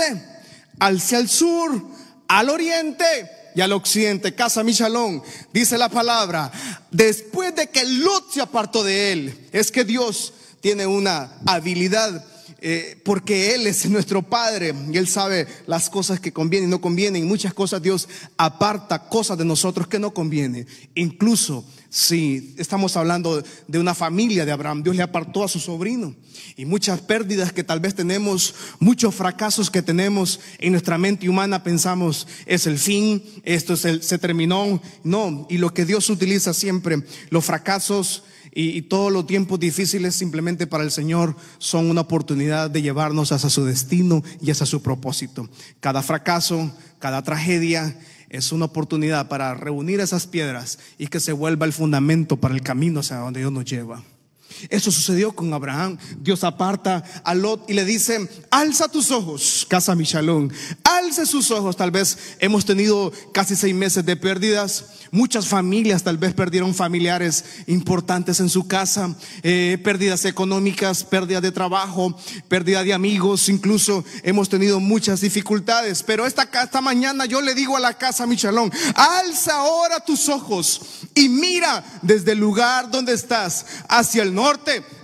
hacia 0.80 1.18
el 1.18 1.28
sur, 1.28 1.84
al 2.28 2.50
oriente 2.52 3.43
y 3.55 3.62
al 3.62 3.72
occidente, 3.74 4.36
casa 4.36 4.63
Michalón, 4.63 5.22
dice 5.51 5.77
la 5.77 5.89
palabra, 5.89 6.51
después 6.91 7.55
de 7.55 7.67
que 7.67 7.86
Lot 7.86 8.31
se 8.31 8.41
apartó 8.41 8.83
de 8.83 9.12
él, 9.12 9.48
es 9.51 9.72
que 9.72 9.83
Dios 9.83 10.33
tiene 10.62 10.86
una 10.88 11.38
habilidad 11.45 12.25
eh, 12.65 12.98
porque 13.03 13.53
Él 13.53 13.67
es 13.67 13.89
nuestro 13.89 14.22
Padre 14.22 14.74
y 14.89 14.98
Él 14.98 15.05
sabe 15.05 15.48
las 15.67 15.89
cosas 15.89 16.22
que 16.22 16.31
convienen 16.31 16.69
y 16.69 16.72
no 16.72 16.79
convienen. 16.79 17.27
Muchas 17.27 17.53
cosas 17.53 17.81
Dios 17.81 18.07
aparta 18.38 19.10
cosas 19.10 19.38
de 19.38 19.43
nosotros 19.43 19.86
que 19.88 20.00
no 20.00 20.13
convienen. 20.13 20.65
Incluso 20.95 21.65
si 21.94 22.56
estamos 22.58 22.98
hablando 22.98 23.44
de 23.68 23.78
una 23.78 23.94
familia 23.94 24.46
de 24.46 24.52
Abraham, 24.52 24.82
Dios 24.82 24.96
le 24.96 25.04
apartó 25.04 25.44
a 25.44 25.48
su 25.48 25.60
sobrino. 25.60 26.16
Y 26.58 26.66
muchas 26.66 27.02
pérdidas 27.02 27.54
que 27.54 27.64
tal 27.64 27.80
vez 27.80 27.94
tenemos, 27.94 28.56
muchos 28.80 29.14
fracasos 29.14 29.70
que 29.70 29.84
tenemos 29.84 30.40
en 30.58 30.72
nuestra 30.72 30.98
mente 30.98 31.30
humana, 31.30 31.62
pensamos, 31.62 32.28
es 32.48 32.66
el 32.66 32.80
fin, 32.80 33.24
esto 33.44 33.76
es 33.76 33.86
el, 33.86 34.02
se 34.02 34.18
terminó. 34.18 34.82
No, 35.04 35.46
y 35.52 35.60
lo 35.60 35.72
que 35.72 35.86
Dios 35.86 36.10
utiliza 36.10 36.52
siempre, 36.56 37.04
los 37.30 37.46
fracasos 37.46 38.24
y, 38.56 38.82
todos 38.84 39.12
los 39.12 39.28
tiempos 39.28 39.60
difíciles 39.60 40.16
simplemente 40.16 40.66
para 40.66 40.84
el 40.84 40.92
Señor 40.92 41.36
son 41.60 41.92
una 41.92 42.02
oportunidad 42.02 42.72
de 42.72 42.82
llevarnos 42.82 43.32
hacia 43.32 43.52
su 43.52 43.66
destino 43.66 44.24
y 44.42 44.50
hacia 44.50 44.66
su 44.66 44.82
propósito. 44.82 45.48
Cada 45.80 46.02
fracaso, 46.02 46.72
cada 46.98 47.22
tragedia 47.22 47.96
es 48.34 48.52
una 48.52 48.66
oportunidad 48.66 49.28
para 49.28 49.54
reunir 49.54 50.00
esas 50.00 50.25
piedras 50.25 50.80
y 50.98 51.08
que 51.08 51.20
se 51.20 51.34
vuelva 51.34 51.68
el 51.68 51.72
fundamento 51.72 52.38
para 52.38 52.56
el 52.56 52.62
camino 52.62 53.02
hacia 53.02 53.18
donde 53.18 53.42
Dios 53.42 53.52
nos 53.52 53.63
lleva. 53.63 54.04
Eso 54.69 54.91
sucedió 54.91 55.33
con 55.33 55.53
Abraham. 55.53 55.98
Dios 56.19 56.43
aparta 56.43 57.03
a 57.24 57.33
Lot 57.33 57.69
y 57.69 57.74
le 57.74 57.86
dice, 57.86 58.29
alza 58.51 58.88
tus 58.88 59.12
ojos, 59.12 59.65
casa 59.69 59.95
Michalón, 59.95 60.51
alce 60.83 61.25
sus 61.25 61.51
ojos. 61.51 61.75
Tal 61.75 61.91
vez 61.91 62.17
hemos 62.39 62.65
tenido 62.65 63.12
casi 63.33 63.55
seis 63.55 63.75
meses 63.75 64.05
de 64.05 64.15
pérdidas. 64.15 64.86
Muchas 65.12 65.48
familias 65.48 66.03
tal 66.03 66.17
vez 66.17 66.33
perdieron 66.33 66.74
familiares 66.74 67.45
importantes 67.67 68.39
en 68.39 68.50
su 68.50 68.67
casa, 68.67 69.15
eh, 69.43 69.77
pérdidas 69.83 70.25
económicas, 70.25 71.03
pérdida 71.03 71.39
de 71.39 71.51
trabajo, 71.51 72.17
pérdida 72.48 72.83
de 72.83 72.93
amigos, 72.93 73.50
incluso 73.50 74.03
hemos 74.24 74.50
tenido 74.50 74.79
muchas 74.79 75.22
dificultades. 75.22 76.01
Pero 76.01 76.25
esta, 76.25 76.50
esta 76.63 76.81
mañana 76.81 77.25
yo 77.25 77.41
le 77.41 77.53
digo 77.53 77.77
a 77.77 77.79
la 77.79 77.98
casa 77.98 78.25
Michalón, 78.25 78.72
alza 78.95 79.57
ahora 79.57 80.00
tus 80.00 80.29
ojos 80.29 80.81
y 81.15 81.29
mira 81.29 81.83
desde 82.01 82.31
el 82.31 82.39
lugar 82.39 82.89
donde 82.89 83.13
estás 83.13 83.65
hacia 83.88 84.24
el 84.24 84.33
norte, 84.33 84.43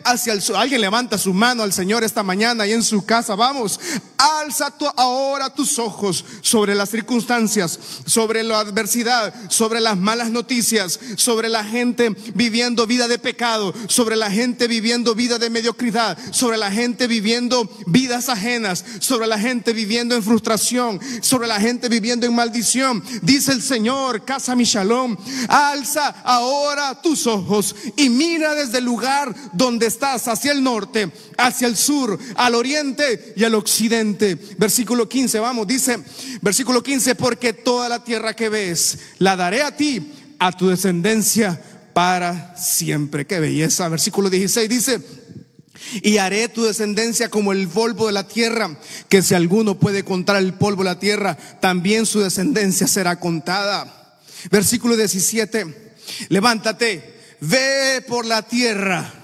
hacia. 0.03 0.33
Alguien 0.55 0.81
levanta 0.81 1.17
su 1.17 1.33
mano 1.33 1.63
al 1.63 1.73
Señor 1.73 2.03
esta 2.03 2.23
mañana 2.23 2.65
y 2.65 2.73
en 2.73 2.83
su 2.83 3.05
casa. 3.05 3.35
Vamos, 3.35 3.79
alza 4.17 4.73
ahora 4.97 5.53
tus 5.53 5.79
ojos 5.79 6.25
sobre 6.41 6.75
las 6.75 6.89
circunstancias, 6.89 7.79
sobre 8.05 8.43
la 8.43 8.59
adversidad, 8.59 9.33
sobre 9.49 9.79
las 9.79 9.97
malas 9.97 10.29
noticias, 10.29 10.99
sobre 11.15 11.49
la 11.49 11.63
gente 11.63 12.09
viviendo 12.33 12.87
vida 12.87 13.07
de 13.07 13.19
pecado, 13.19 13.73
sobre 13.87 14.15
la 14.15 14.29
gente 14.29 14.67
viviendo 14.67 15.15
vida 15.15 15.37
de 15.37 15.49
mediocridad, 15.49 16.17
sobre 16.31 16.57
la 16.57 16.71
gente 16.71 17.07
viviendo 17.07 17.69
vidas 17.87 18.29
ajenas, 18.29 18.83
sobre 18.99 19.27
la 19.27 19.39
gente 19.39 19.73
viviendo 19.73 20.15
en 20.15 20.23
frustración, 20.23 20.99
sobre 21.21 21.47
la 21.47 21.59
gente 21.59 21.89
viviendo 21.89 22.25
en 22.25 22.35
maldición. 22.35 23.03
Dice 23.21 23.51
el 23.51 23.61
Señor, 23.61 24.25
casa 24.25 24.55
mi 24.55 24.63
shalom, 24.63 25.15
alza 25.47 26.15
ahora 26.23 27.01
tus 27.01 27.27
ojos 27.27 27.75
y 27.95 28.09
mira 28.09 28.55
desde 28.55 28.79
el 28.79 28.85
donde 29.53 29.87
estás, 29.87 30.27
hacia 30.27 30.51
el 30.51 30.63
norte, 30.63 31.11
hacia 31.37 31.67
el 31.67 31.77
sur, 31.77 32.17
al 32.35 32.55
oriente 32.55 33.33
y 33.35 33.43
al 33.43 33.55
occidente. 33.55 34.37
Versículo 34.57 35.07
15, 35.07 35.39
vamos, 35.39 35.67
dice, 35.67 35.99
versículo 36.41 36.83
15, 36.83 37.15
porque 37.15 37.53
toda 37.53 37.89
la 37.89 38.03
tierra 38.03 38.35
que 38.35 38.49
ves 38.49 38.99
la 39.19 39.35
daré 39.35 39.61
a 39.61 39.75
ti, 39.75 40.11
a 40.39 40.51
tu 40.51 40.69
descendencia 40.69 41.61
para 41.93 42.55
siempre. 42.57 43.25
Qué 43.25 43.39
belleza. 43.39 43.89
Versículo 43.89 44.29
16 44.29 44.69
dice, 44.69 45.01
y 46.01 46.17
haré 46.17 46.49
tu 46.49 46.63
descendencia 46.63 47.29
como 47.29 47.51
el 47.51 47.67
polvo 47.67 48.07
de 48.07 48.13
la 48.13 48.27
tierra, 48.27 48.77
que 49.07 49.21
si 49.21 49.33
alguno 49.33 49.79
puede 49.79 50.03
contar 50.03 50.37
el 50.37 50.53
polvo 50.53 50.83
de 50.83 50.89
la 50.89 50.99
tierra, 50.99 51.37
también 51.59 52.05
su 52.05 52.19
descendencia 52.19 52.87
será 52.87 53.19
contada. 53.19 54.17
Versículo 54.51 54.95
17. 54.95 55.93
Levántate, 56.29 57.35
ve 57.41 58.03
por 58.07 58.25
la 58.25 58.41
tierra 58.43 59.18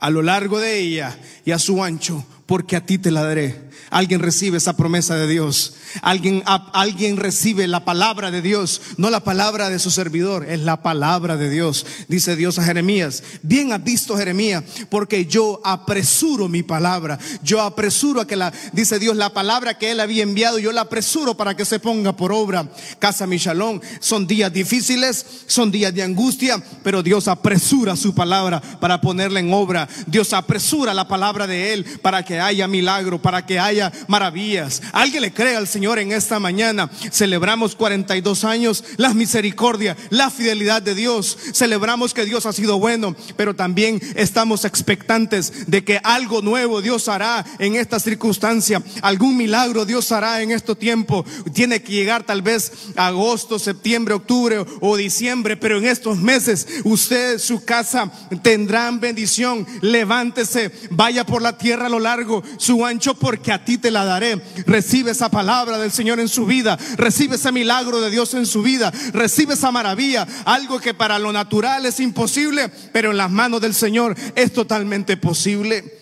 a 0.00 0.10
lo 0.10 0.22
largo 0.22 0.58
de 0.58 0.78
ella 0.78 1.16
y 1.44 1.52
a 1.52 1.58
su 1.58 1.84
ancho, 1.84 2.24
porque 2.46 2.76
a 2.76 2.84
ti 2.84 2.98
te 2.98 3.10
la 3.10 3.22
daré 3.22 3.69
Alguien 3.88 4.20
recibe 4.20 4.58
esa 4.58 4.76
promesa 4.76 5.16
de 5.16 5.26
Dios. 5.26 5.74
Alguien, 6.02 6.42
alguien 6.46 7.16
recibe 7.16 7.66
la 7.66 7.84
palabra 7.84 8.30
de 8.30 8.42
Dios, 8.42 8.80
no 8.96 9.10
la 9.10 9.24
palabra 9.24 9.70
de 9.70 9.78
su 9.78 9.90
servidor, 9.90 10.46
es 10.48 10.60
la 10.60 10.82
palabra 10.82 11.36
de 11.36 11.50
Dios. 11.50 11.86
Dice 12.08 12.36
Dios 12.36 12.58
a 12.58 12.64
Jeremías, 12.64 13.22
bien 13.42 13.72
has 13.72 13.82
visto 13.82 14.16
Jeremías, 14.16 14.62
porque 14.88 15.26
yo 15.26 15.60
apresuro 15.64 16.48
mi 16.48 16.62
palabra. 16.62 17.18
Yo 17.42 17.60
apresuro 17.60 18.20
a 18.20 18.26
que 18.26 18.36
la, 18.36 18.52
dice 18.72 18.98
Dios, 18.98 19.16
la 19.16 19.32
palabra 19.32 19.78
que 19.78 19.90
él 19.90 20.00
había 20.00 20.22
enviado, 20.22 20.58
yo 20.58 20.72
la 20.72 20.82
apresuro 20.82 21.36
para 21.36 21.56
que 21.56 21.64
se 21.64 21.80
ponga 21.80 22.16
por 22.16 22.32
obra. 22.32 22.68
Casa 22.98 23.26
Michalón, 23.26 23.82
son 23.98 24.26
días 24.26 24.52
difíciles, 24.52 25.24
son 25.46 25.70
días 25.70 25.94
de 25.94 26.02
angustia, 26.02 26.62
pero 26.82 27.02
Dios 27.02 27.28
apresura 27.28 27.96
su 27.96 28.14
palabra 28.14 28.60
para 28.80 29.00
ponerla 29.00 29.40
en 29.40 29.52
obra. 29.52 29.88
Dios 30.06 30.32
apresura 30.32 30.94
la 30.94 31.08
palabra 31.08 31.46
de 31.46 31.72
él 31.72 31.84
para 32.02 32.24
que 32.24 32.40
haya 32.40 32.68
milagro, 32.68 33.20
para 33.20 33.44
que 33.44 33.58
haya 33.58 33.69
maravillas. 34.06 34.82
Alguien 34.92 35.22
le 35.22 35.32
cree 35.32 35.56
al 35.56 35.68
Señor 35.68 35.98
en 35.98 36.12
esta 36.12 36.38
mañana. 36.38 36.90
Celebramos 37.10 37.74
42 37.74 38.44
años, 38.44 38.84
la 38.96 39.14
misericordia, 39.14 39.96
la 40.10 40.30
fidelidad 40.30 40.82
de 40.82 40.94
Dios. 40.94 41.36
Celebramos 41.52 42.14
que 42.14 42.24
Dios 42.24 42.46
ha 42.46 42.52
sido 42.52 42.78
bueno, 42.78 43.14
pero 43.36 43.54
también 43.54 44.00
estamos 44.14 44.64
expectantes 44.64 45.70
de 45.70 45.84
que 45.84 46.00
algo 46.02 46.42
nuevo 46.42 46.82
Dios 46.82 47.08
hará 47.08 47.44
en 47.58 47.76
esta 47.76 48.00
circunstancia. 48.00 48.82
Algún 49.02 49.36
milagro 49.36 49.84
Dios 49.84 50.10
hará 50.12 50.42
en 50.42 50.50
este 50.50 50.74
tiempo. 50.74 51.24
Tiene 51.52 51.82
que 51.82 51.92
llegar 51.92 52.24
tal 52.24 52.42
vez 52.42 52.72
agosto, 52.96 53.58
septiembre, 53.58 54.14
octubre 54.14 54.64
o 54.80 54.96
diciembre, 54.96 55.56
pero 55.56 55.78
en 55.78 55.86
estos 55.86 56.18
meses 56.18 56.66
usted, 56.84 57.38
su 57.38 57.64
casa 57.64 58.10
tendrán 58.42 59.00
bendición. 59.00 59.66
Levántese, 59.80 60.70
vaya 60.90 61.24
por 61.24 61.42
la 61.42 61.56
tierra 61.58 61.86
a 61.86 61.90
lo 61.90 62.00
largo, 62.00 62.42
su 62.56 62.84
ancho, 62.84 63.14
porque 63.14 63.49
a 63.52 63.64
ti 63.64 63.78
te 63.78 63.90
la 63.90 64.04
daré. 64.04 64.40
Recibe 64.66 65.10
esa 65.10 65.30
palabra 65.30 65.78
del 65.78 65.90
Señor 65.90 66.20
en 66.20 66.28
su 66.28 66.46
vida. 66.46 66.78
Recibe 66.96 67.36
ese 67.36 67.52
milagro 67.52 68.00
de 68.00 68.10
Dios 68.10 68.34
en 68.34 68.46
su 68.46 68.62
vida. 68.62 68.92
Recibe 69.12 69.54
esa 69.54 69.70
maravilla. 69.70 70.26
Algo 70.44 70.80
que 70.80 70.94
para 70.94 71.18
lo 71.18 71.32
natural 71.32 71.86
es 71.86 72.00
imposible, 72.00 72.68
pero 72.92 73.10
en 73.10 73.16
las 73.16 73.30
manos 73.30 73.60
del 73.60 73.74
Señor 73.74 74.16
es 74.34 74.52
totalmente 74.52 75.16
posible. 75.16 76.00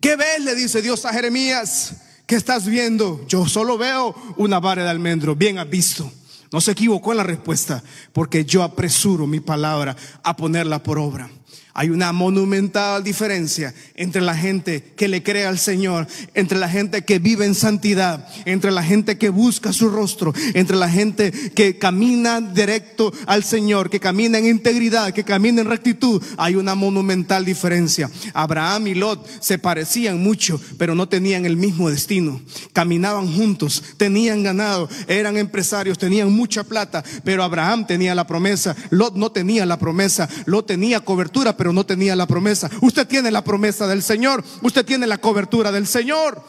¿Qué 0.00 0.16
ves? 0.16 0.44
Le 0.44 0.54
dice 0.54 0.82
Dios 0.82 1.04
a 1.04 1.12
Jeremías. 1.12 1.94
¿Qué 2.26 2.36
estás 2.36 2.66
viendo? 2.66 3.24
Yo 3.28 3.46
solo 3.46 3.78
veo 3.78 4.14
una 4.36 4.58
vara 4.58 4.84
de 4.84 4.90
almendro. 4.90 5.36
Bien 5.36 5.58
has 5.58 5.68
visto. 5.68 6.10
No 6.52 6.60
se 6.60 6.72
equivocó 6.72 7.12
en 7.12 7.18
la 7.18 7.22
respuesta, 7.24 7.82
porque 8.12 8.44
yo 8.44 8.62
apresuro 8.62 9.26
mi 9.26 9.40
palabra 9.40 9.96
a 10.22 10.36
ponerla 10.36 10.82
por 10.82 10.98
obra. 10.98 11.30
Hay 11.74 11.88
una 11.88 12.12
monumental 12.12 13.02
diferencia 13.02 13.74
entre 13.94 14.20
la 14.20 14.36
gente 14.36 14.92
que 14.94 15.08
le 15.08 15.22
cree 15.22 15.46
al 15.46 15.58
Señor, 15.58 16.06
entre 16.34 16.58
la 16.58 16.68
gente 16.68 17.02
que 17.02 17.18
vive 17.18 17.46
en 17.46 17.54
santidad, 17.54 18.28
entre 18.44 18.70
la 18.70 18.82
gente 18.82 19.16
que 19.16 19.30
busca 19.30 19.72
su 19.72 19.88
rostro, 19.88 20.34
entre 20.52 20.76
la 20.76 20.90
gente 20.90 21.32
que 21.32 21.78
camina 21.78 22.40
directo 22.40 23.12
al 23.26 23.42
Señor, 23.42 23.88
que 23.88 24.00
camina 24.00 24.38
en 24.38 24.46
integridad, 24.46 25.12
que 25.12 25.24
camina 25.24 25.62
en 25.62 25.68
rectitud. 25.68 26.22
Hay 26.36 26.56
una 26.56 26.74
monumental 26.74 27.44
diferencia. 27.44 28.10
Abraham 28.34 28.88
y 28.88 28.94
Lot 28.94 29.26
se 29.40 29.58
parecían 29.58 30.22
mucho, 30.22 30.60
pero 30.76 30.94
no 30.94 31.08
tenían 31.08 31.46
el 31.46 31.56
mismo 31.56 31.88
destino. 31.88 32.40
Caminaban 32.74 33.32
juntos, 33.32 33.82
tenían 33.96 34.42
ganado, 34.42 34.90
eran 35.08 35.38
empresarios, 35.38 35.98
tenían 35.98 36.30
mucha 36.32 36.64
plata, 36.64 37.02
pero 37.24 37.42
Abraham 37.42 37.86
tenía 37.86 38.14
la 38.14 38.26
promesa, 38.26 38.76
Lot 38.90 39.16
no 39.16 39.32
tenía 39.32 39.64
la 39.64 39.78
promesa, 39.78 40.28
Lot 40.44 40.66
tenía 40.66 41.00
cobertura, 41.00 41.56
pero 41.62 41.72
no 41.72 41.86
tenía 41.86 42.16
la 42.16 42.26
promesa. 42.26 42.68
Usted 42.80 43.06
tiene 43.06 43.30
la 43.30 43.44
promesa 43.44 43.86
del 43.86 44.02
Señor, 44.02 44.42
usted 44.62 44.84
tiene 44.84 45.06
la 45.06 45.18
cobertura 45.18 45.70
del 45.70 45.86
Señor. 45.86 46.42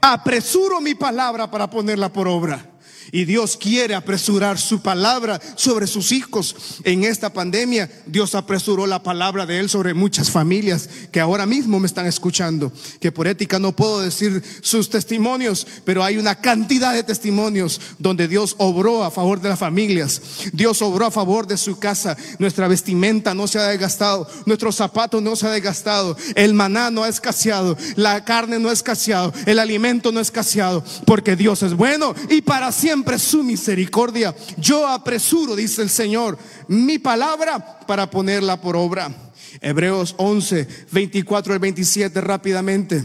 Apresuro 0.00 0.80
mi 0.80 0.94
palabra 0.94 1.50
para 1.50 1.68
ponerla 1.68 2.10
por 2.10 2.26
obra. 2.26 2.64
Y 3.12 3.24
Dios 3.24 3.56
quiere 3.56 3.94
apresurar 3.94 4.58
su 4.58 4.80
palabra 4.80 5.40
sobre 5.56 5.86
sus 5.86 6.12
hijos. 6.12 6.56
En 6.84 7.04
esta 7.04 7.32
pandemia, 7.32 7.90
Dios 8.06 8.34
apresuró 8.34 8.86
la 8.86 9.02
palabra 9.02 9.46
de 9.46 9.58
Él 9.58 9.68
sobre 9.68 9.94
muchas 9.94 10.30
familias 10.30 10.88
que 11.12 11.20
ahora 11.20 11.46
mismo 11.46 11.78
me 11.78 11.86
están 11.86 12.06
escuchando. 12.06 12.72
Que 13.00 13.12
por 13.12 13.26
ética 13.26 13.58
no 13.58 13.72
puedo 13.72 14.00
decir 14.00 14.42
sus 14.60 14.90
testimonios, 14.90 15.66
pero 15.84 16.02
hay 16.02 16.18
una 16.18 16.36
cantidad 16.36 16.92
de 16.92 17.04
testimonios 17.04 17.80
donde 17.98 18.28
Dios 18.28 18.54
obró 18.58 19.04
a 19.04 19.10
favor 19.10 19.40
de 19.40 19.50
las 19.50 19.58
familias. 19.58 20.20
Dios 20.52 20.82
obró 20.82 21.06
a 21.06 21.10
favor 21.10 21.46
de 21.46 21.56
su 21.56 21.78
casa. 21.78 22.16
Nuestra 22.38 22.68
vestimenta 22.68 23.34
no 23.34 23.46
se 23.46 23.58
ha 23.58 23.68
desgastado. 23.68 24.28
Nuestros 24.46 24.76
zapatos 24.76 25.22
no 25.22 25.36
se 25.36 25.46
ha 25.46 25.50
desgastado. 25.50 26.16
El 26.34 26.54
maná 26.54 26.90
no 26.90 27.04
ha 27.04 27.08
escaseado. 27.08 27.76
La 27.94 28.24
carne 28.24 28.58
no 28.58 28.68
ha 28.68 28.72
escaseado. 28.72 29.32
El 29.46 29.58
alimento 29.58 30.12
no 30.12 30.18
ha 30.18 30.22
escaseado. 30.22 30.84
Porque 31.04 31.36
Dios 31.36 31.62
es 31.62 31.74
bueno 31.74 32.14
y 32.28 32.40
para 32.40 32.72
siempre 32.72 32.95
su 33.18 33.42
misericordia. 33.42 34.34
Yo 34.56 34.86
apresuro, 34.86 35.56
dice 35.56 35.82
el 35.82 35.90
Señor, 35.90 36.38
mi 36.68 36.98
palabra 36.98 37.80
para 37.86 38.10
ponerla 38.10 38.60
por 38.60 38.76
obra. 38.76 39.14
Hebreos 39.60 40.14
11, 40.18 40.68
24 40.92 41.52
al 41.52 41.58
27 41.58 42.20
rápidamente. 42.20 43.04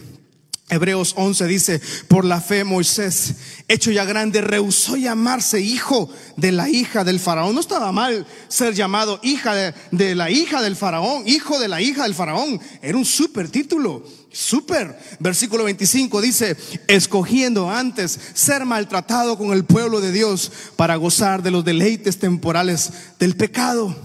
Hebreos 0.69 1.13
11 1.17 1.47
dice, 1.47 1.81
por 2.07 2.23
la 2.23 2.39
fe 2.39 2.63
Moisés, 2.63 3.35
hecho 3.67 3.91
ya 3.91 4.05
grande, 4.05 4.39
rehusó 4.39 4.95
llamarse 4.95 5.59
hijo 5.59 6.09
de 6.37 6.53
la 6.53 6.69
hija 6.69 7.03
del 7.03 7.19
faraón. 7.19 7.55
No 7.55 7.59
estaba 7.59 7.91
mal 7.91 8.25
ser 8.47 8.73
llamado 8.73 9.19
hija 9.21 9.53
de, 9.53 9.73
de 9.91 10.15
la 10.15 10.29
hija 10.29 10.61
del 10.61 10.77
faraón, 10.77 11.27
hijo 11.27 11.59
de 11.59 11.67
la 11.67 11.81
hija 11.81 12.03
del 12.03 12.15
faraón. 12.15 12.61
Era 12.81 12.97
un 12.97 13.03
super 13.03 13.49
título. 13.49 14.03
Súper. 14.31 14.97
Versículo 15.19 15.65
25 15.65 16.21
dice, 16.21 16.55
escogiendo 16.87 17.69
antes 17.69 18.17
ser 18.33 18.65
maltratado 18.65 19.37
con 19.37 19.51
el 19.51 19.65
pueblo 19.65 19.99
de 19.99 20.11
Dios 20.11 20.51
para 20.77 20.95
gozar 20.95 21.43
de 21.43 21.51
los 21.51 21.65
deleites 21.65 22.17
temporales 22.17 22.91
del 23.19 23.35
pecado. 23.35 23.95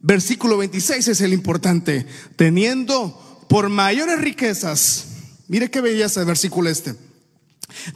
Versículo 0.00 0.56
26 0.56 1.08
es 1.08 1.20
el 1.20 1.32
importante, 1.32 2.06
teniendo 2.36 3.44
por 3.48 3.68
mayores 3.68 4.20
riquezas, 4.20 5.06
mire 5.48 5.70
qué 5.70 5.80
belleza 5.80 6.20
el 6.20 6.26
versículo 6.26 6.70
este, 6.70 6.96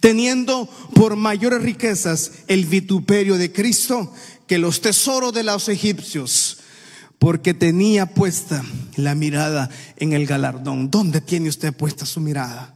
teniendo 0.00 0.68
por 0.94 1.16
mayores 1.16 1.62
riquezas 1.62 2.32
el 2.46 2.66
vituperio 2.66 3.38
de 3.38 3.50
Cristo 3.50 4.12
que 4.46 4.58
los 4.58 4.82
tesoros 4.82 5.32
de 5.32 5.42
los 5.42 5.68
egipcios, 5.68 6.58
porque 7.18 7.54
tenía 7.54 8.06
puesta 8.06 8.64
la 8.96 9.14
mirada 9.14 9.70
en 9.96 10.12
el 10.12 10.26
galardón. 10.26 10.90
¿Dónde 10.90 11.20
tiene 11.20 11.48
usted 11.48 11.74
puesta 11.74 12.06
su 12.06 12.20
mirada? 12.20 12.74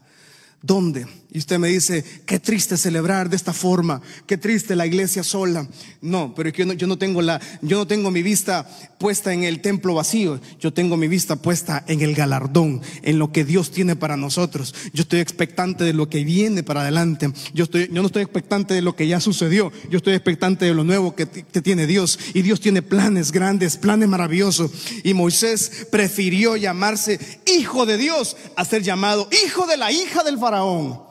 ¿Dónde? 0.62 1.06
Y 1.32 1.38
usted 1.38 1.60
me 1.60 1.68
dice, 1.68 2.04
qué 2.26 2.40
triste 2.40 2.76
celebrar 2.76 3.30
de 3.30 3.36
esta 3.36 3.52
forma, 3.52 4.02
qué 4.26 4.36
triste 4.36 4.74
la 4.74 4.86
iglesia 4.86 5.22
sola. 5.22 5.68
No, 6.00 6.34
pero 6.34 6.50
yo 6.50 6.66
no, 6.66 6.72
yo 6.72 6.88
no 6.88 6.98
tengo 6.98 7.22
la, 7.22 7.40
yo 7.62 7.78
no 7.78 7.86
tengo 7.86 8.10
mi 8.10 8.22
vista 8.22 8.68
puesta 8.98 9.32
en 9.32 9.44
el 9.44 9.60
templo 9.60 9.94
vacío, 9.94 10.40
yo 10.58 10.72
tengo 10.72 10.96
mi 10.96 11.06
vista 11.06 11.36
puesta 11.36 11.84
en 11.86 12.00
el 12.00 12.16
galardón, 12.16 12.82
en 13.02 13.20
lo 13.20 13.30
que 13.30 13.44
Dios 13.44 13.70
tiene 13.70 13.94
para 13.94 14.16
nosotros. 14.16 14.74
Yo 14.92 15.02
estoy 15.02 15.20
expectante 15.20 15.84
de 15.84 15.92
lo 15.92 16.08
que 16.08 16.24
viene 16.24 16.64
para 16.64 16.80
adelante. 16.80 17.32
Yo 17.54 17.64
estoy, 17.64 17.86
yo 17.86 18.02
no 18.02 18.06
estoy 18.06 18.22
expectante 18.22 18.74
de 18.74 18.82
lo 18.82 18.96
que 18.96 19.06
ya 19.06 19.20
sucedió, 19.20 19.70
yo 19.88 19.98
estoy 19.98 20.14
expectante 20.14 20.64
de 20.64 20.74
lo 20.74 20.82
nuevo 20.82 21.14
que, 21.14 21.28
que 21.28 21.62
tiene 21.62 21.86
Dios. 21.86 22.18
Y 22.34 22.42
Dios 22.42 22.60
tiene 22.60 22.82
planes 22.82 23.30
grandes, 23.30 23.76
planes 23.76 24.08
maravillosos. 24.08 24.72
Y 25.04 25.14
Moisés 25.14 25.86
prefirió 25.92 26.56
llamarse 26.56 27.20
hijo 27.46 27.86
de 27.86 27.98
Dios 27.98 28.36
a 28.56 28.64
ser 28.64 28.82
llamado 28.82 29.28
hijo 29.44 29.68
de 29.68 29.76
la 29.76 29.92
hija 29.92 30.24
del 30.24 30.36
faraón. 30.36 31.10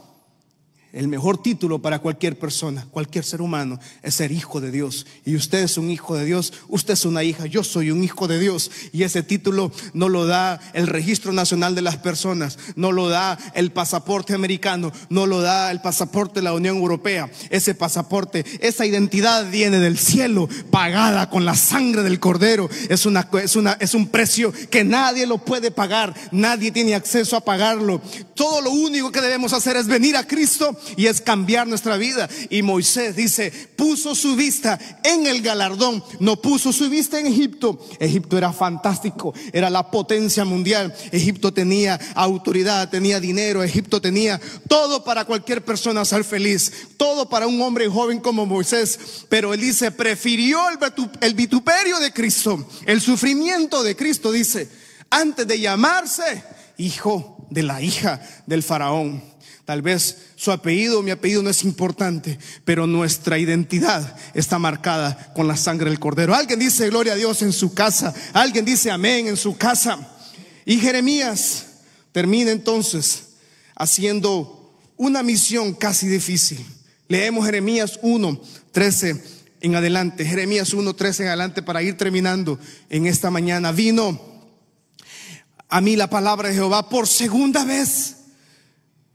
El 0.92 1.08
mejor 1.08 1.40
título 1.40 1.84
para 1.84 2.00
cualquier 2.00 2.40
persona, 2.40 2.88
cualquier 2.90 3.24
ser 3.24 3.44
humano, 3.44 3.80
es 4.02 4.16
ser 4.16 4.32
hijo 4.32 4.60
de 4.60 4.72
Dios. 4.72 5.06
Y 5.24 5.36
usted 5.36 5.60
es 5.60 5.78
un 5.78 5.92
hijo 5.92 6.16
de 6.16 6.26
Dios, 6.26 6.52
usted 6.68 6.94
es 6.94 7.06
una 7.06 7.24
hija, 7.24 7.46
yo 7.46 7.64
soy 7.64 7.92
un 7.92 8.04
hijo 8.04 8.28
de 8.28 8.40
Dios. 8.40 8.72
Y 8.92 9.04
ese 9.04 9.22
título 9.22 9.72
no 9.94 10.10
lo 10.10 10.26
da 10.26 10.60
el 10.74 10.88
registro 10.88 11.32
nacional 11.32 11.76
de 11.76 11.84
las 11.84 11.98
personas, 11.98 12.58
no 12.76 12.92
lo 12.92 13.08
da 13.08 13.38
el 13.54 13.72
pasaporte 13.72 14.34
americano, 14.34 14.92
no 15.10 15.28
lo 15.28 15.42
da 15.42 15.70
el 15.70 15.80
pasaporte 15.80 16.40
de 16.40 16.46
la 16.46 16.54
Unión 16.54 16.78
Europea. 16.78 17.30
Ese 17.52 17.76
pasaporte, 17.76 18.44
esa 18.60 18.88
identidad 18.88 19.48
viene 19.52 19.78
del 19.78 20.00
cielo, 20.00 20.50
pagada 20.72 21.30
con 21.30 21.46
la 21.46 21.54
sangre 21.54 22.02
del 22.02 22.20
cordero. 22.20 22.68
Es, 22.90 23.06
una, 23.06 23.30
es, 23.44 23.56
una, 23.56 23.74
es 23.74 23.94
un 23.94 24.08
precio 24.08 24.52
que 24.72 24.84
nadie 24.84 25.28
lo 25.28 25.38
puede 25.38 25.70
pagar, 25.70 26.16
nadie 26.32 26.72
tiene 26.72 26.96
acceso 26.96 27.36
a 27.36 27.46
pagarlo. 27.46 28.02
Todo 28.34 28.62
lo 28.62 28.72
único 28.72 29.12
que 29.12 29.22
debemos 29.22 29.54
hacer 29.54 29.78
es 29.78 29.86
venir 29.86 30.18
a 30.18 30.26
Cristo 30.26 30.79
y 30.98 31.08
es 31.08 31.22
cambiar 31.22 31.68
nuestra 31.68 31.98
vida. 31.98 32.30
Y 32.50 32.62
Moisés 32.62 33.16
dice, 33.16 33.52
puso 33.76 34.16
su 34.16 34.36
vista 34.36 34.80
en 35.04 35.28
el 35.28 35.42
galardón, 35.42 36.04
no 36.20 36.42
puso 36.42 36.74
su 36.74 36.90
vista 36.90 37.20
en 37.20 37.28
Egipto. 37.28 37.80
Egipto 38.00 38.38
era 38.38 38.54
fantástico, 38.54 39.34
era 39.54 39.70
la 39.70 39.90
potencia 39.90 40.46
mundial. 40.46 40.94
Egipto 41.12 41.54
tenía 41.54 42.00
autoridad, 42.16 42.90
tenía 42.90 43.20
dinero, 43.20 43.64
Egipto 43.64 44.02
tenía 44.02 44.40
todo 44.68 45.04
para 45.04 45.26
cualquier 45.26 45.64
persona 45.64 46.06
ser 46.06 46.24
feliz, 46.24 46.72
todo 46.98 47.30
para 47.30 47.48
un 47.48 47.62
hombre 47.62 47.88
joven 47.88 48.20
como 48.20 48.46
Moisés. 48.46 49.26
Pero 49.30 49.54
él 49.54 49.62
dice, 49.62 49.92
prefirió 49.92 50.60
el 51.22 51.34
vituperio 51.34 52.00
de 52.00 52.14
Cristo, 52.14 52.68
el 52.86 53.02
sufrimiento 53.02 53.84
de 53.84 53.96
Cristo, 53.96 54.32
dice, 54.32 54.70
antes 55.10 55.48
de 55.48 55.60
llamarse 55.60 56.44
hijo 56.80 57.46
de 57.50 57.64
la 57.64 57.82
hija 57.82 58.22
del 58.46 58.64
faraón. 58.64 59.22
Tal 59.70 59.84
vez 59.84 60.32
su 60.36 60.52
apellido, 60.52 61.04
mi 61.04 61.12
apellido 61.12 61.44
no 61.44 61.52
es 61.52 61.64
importante, 61.64 62.40
pero 62.66 62.88
nuestra 62.88 63.38
identidad 63.38 64.18
está 64.34 64.58
marcada 64.58 65.32
con 65.36 65.48
la 65.48 65.56
sangre 65.56 65.92
del 65.92 66.00
cordero. 66.00 66.34
Alguien 66.34 66.58
dice 66.58 66.90
gloria 66.90 67.14
a 67.14 67.16
Dios 67.16 67.44
en 67.44 67.54
su 67.54 67.72
casa, 67.76 68.12
alguien 68.34 68.66
dice 68.66 68.90
amén 68.90 69.28
en 69.28 69.38
su 69.38 69.58
casa. 69.58 70.00
Y 70.66 70.80
Jeremías 70.80 71.68
termina 72.12 72.50
entonces 72.50 73.26
haciendo 73.76 74.76
una 74.98 75.22
misión 75.22 75.76
casi 75.76 76.08
difícil. 76.08 76.66
Leemos 77.08 77.46
Jeremías 77.46 78.00
1, 78.02 78.42
13 78.72 79.24
en 79.62 79.76
adelante, 79.76 80.26
Jeremías 80.26 80.74
1, 80.74 80.96
13 80.96 81.22
en 81.22 81.30
adelante 81.30 81.62
para 81.62 81.84
ir 81.84 81.96
terminando 81.96 82.58
en 82.90 83.06
esta 83.06 83.30
mañana. 83.30 83.72
Vino 83.72 84.20
a 85.70 85.80
mí 85.80 85.96
la 85.96 86.10
palabra 86.10 86.50
de 86.50 86.56
Jehová 86.56 86.90
por 86.90 87.08
segunda 87.08 87.64
vez 87.66 88.16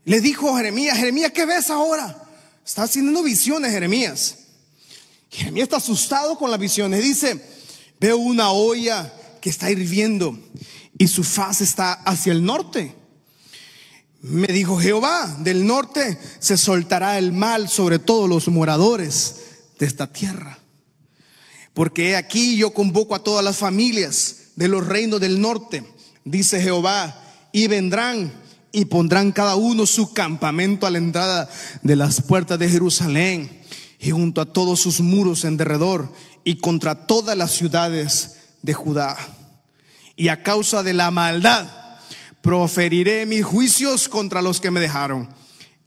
le 0.05 0.21
dijo 0.21 0.57
Jeremías, 0.57 0.99
Jeremías, 0.99 1.33
¿qué 1.33 1.47
ves 1.47 1.71
ahora? 1.71 2.23
Está 2.65 2.83
haciendo 2.83 3.23
visiones 3.23 3.73
Jeremías. 3.73 4.37
Jeremías 5.31 5.65
está 5.65 5.77
asustado 5.77 6.39
con 6.39 6.51
las 6.51 6.61
visiones. 6.61 7.03
Dice, 7.03 7.43
veo 7.99 8.19
una 8.19 8.51
olla 8.51 9.13
que 9.41 9.51
está 9.51 9.71
hirviendo 9.71 10.39
y 10.99 11.09
su 11.09 11.25
faz 11.25 11.61
está 11.61 11.93
hacia 11.93 12.33
el 12.33 12.45
norte. 12.45 12.95
Me 14.21 14.47
dijo 14.47 14.79
Jehová, 14.79 15.37
del 15.41 15.67
norte 15.67 16.19
se 16.39 16.57
soltará 16.57 17.19
el 17.19 17.33
mal 17.33 17.69
sobre 17.69 17.99
todos 17.99 18.29
los 18.29 18.49
moradores 18.49 19.37
de 19.79 19.87
esta 19.87 20.11
tierra. 20.13 20.59
Porque 21.75 22.17
aquí 22.17 22.57
yo 22.57 22.73
convoco 22.73 23.15
a 23.15 23.25
todas 23.25 23.45
las 23.45 23.57
familias 23.57 24.37
de 24.57 24.69
los 24.69 24.87
reinos 24.87 25.21
del 25.21 25.41
norte, 25.41 25.85
dice 26.25 26.61
Jehová, 26.61 27.21
y 27.53 27.67
vendrán 27.67 28.33
y 28.75 28.85
pondrán 28.87 29.31
cada 29.31 29.55
uno 29.55 29.87
su 29.87 30.13
campamento 30.13 30.85
a 30.85 30.91
la 30.91 30.99
entrada 30.99 31.49
de 31.83 31.95
las 31.95 32.21
puertas 32.21 32.59
de 32.59 32.69
Jerusalén 32.69 33.63
y 34.01 34.11
junto 34.11 34.41
a 34.41 34.53
todos 34.53 34.81
sus 34.81 35.01
muros 35.01 35.45
en 35.45 35.57
derredor 35.57 36.13
y 36.43 36.57
contra 36.57 37.07
todas 37.07 37.39
las 37.39 37.53
ciudades 37.53 38.39
de 38.63 38.75
Judá. 38.75 39.17
Y 40.17 40.27
a 40.27 40.43
causa 40.43 40.83
de 40.83 40.93
la 40.93 41.13
maldad 41.13 41.69
proferiré 42.43 43.27
mis 43.27 43.45
juicios 43.45 44.09
contra 44.09 44.43
los 44.43 44.61
que 44.61 44.73
me 44.73 44.81
dejaron. 44.81 45.29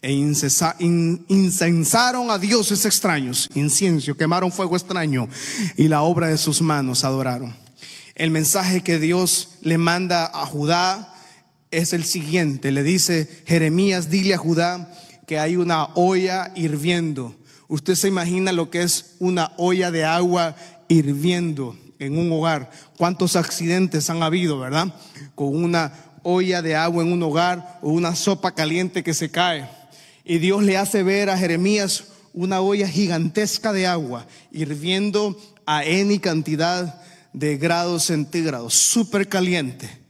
E 0.02 0.13
incensaron 0.13 2.32
a 2.32 2.38
dioses 2.38 2.86
extraños, 2.86 3.50
incienso, 3.54 4.15
quemaron 4.15 4.52
fuego 4.52 4.78
extraño 4.78 5.28
y 5.76 5.89
la 5.89 6.04
obra 6.04 6.28
de 6.28 6.38
sus 6.38 6.62
manos 6.62 7.04
adoraron. 7.04 7.54
El 8.15 8.32
mensaje 8.32 8.82
que 8.82 8.97
Dios 8.97 9.58
le 9.62 9.78
manda 9.78 10.32
a 10.34 10.45
Judá 10.45 11.15
es 11.71 11.93
el 11.93 12.03
siguiente. 12.03 12.71
Le 12.71 12.84
dice 12.84 13.30
Jeremías, 13.45 14.10
dile 14.10 14.34
a 14.34 14.38
Judá 14.38 14.91
que 15.25 15.39
hay 15.39 15.56
una 15.56 15.86
olla 15.95 16.51
hirviendo. 16.56 17.36
Usted 17.67 17.95
se 17.95 18.08
imagina 18.08 18.51
lo 18.51 18.69
que 18.69 18.84
es 18.84 19.15
una 19.19 19.51
olla 19.58 19.91
de 19.91 20.06
agua 20.06 20.56
hirviendo 20.88 21.77
en 21.99 22.17
un 22.17 22.32
hogar. 22.32 22.71
¿Cuántos 22.97 23.36
accidentes 23.36 24.10
han 24.10 24.23
habido, 24.23 24.60
verdad? 24.60 24.93
Con 25.36 25.56
una 25.56 25.93
olla 26.23 26.62
de 26.62 26.75
agua 26.75 27.03
en 27.03 27.12
un 27.12 27.23
hogar 27.23 27.80
o 27.82 27.89
una 27.89 28.15
sopa 28.15 28.53
caliente 28.53 29.03
que 29.03 29.13
se 29.13 29.30
cae. 29.30 29.69
Y 30.23 30.38
Dios 30.38 30.63
le 30.63 30.77
hace 30.77 31.03
ver 31.03 31.30
a 31.30 31.38
Jeremías 31.38 32.06
una 32.34 32.62
olla 32.62 32.88
gigantesca 32.88 33.73
de 33.73 33.88
agua 33.88 34.27
hirviendo 34.51 35.38
a 35.65 35.84
N 35.84 36.19
cantidad 36.21 37.01
de 37.34 37.58
grados 37.58 38.03
centígrados, 38.06 38.73
súper 38.73 39.27
caliente 39.27 40.07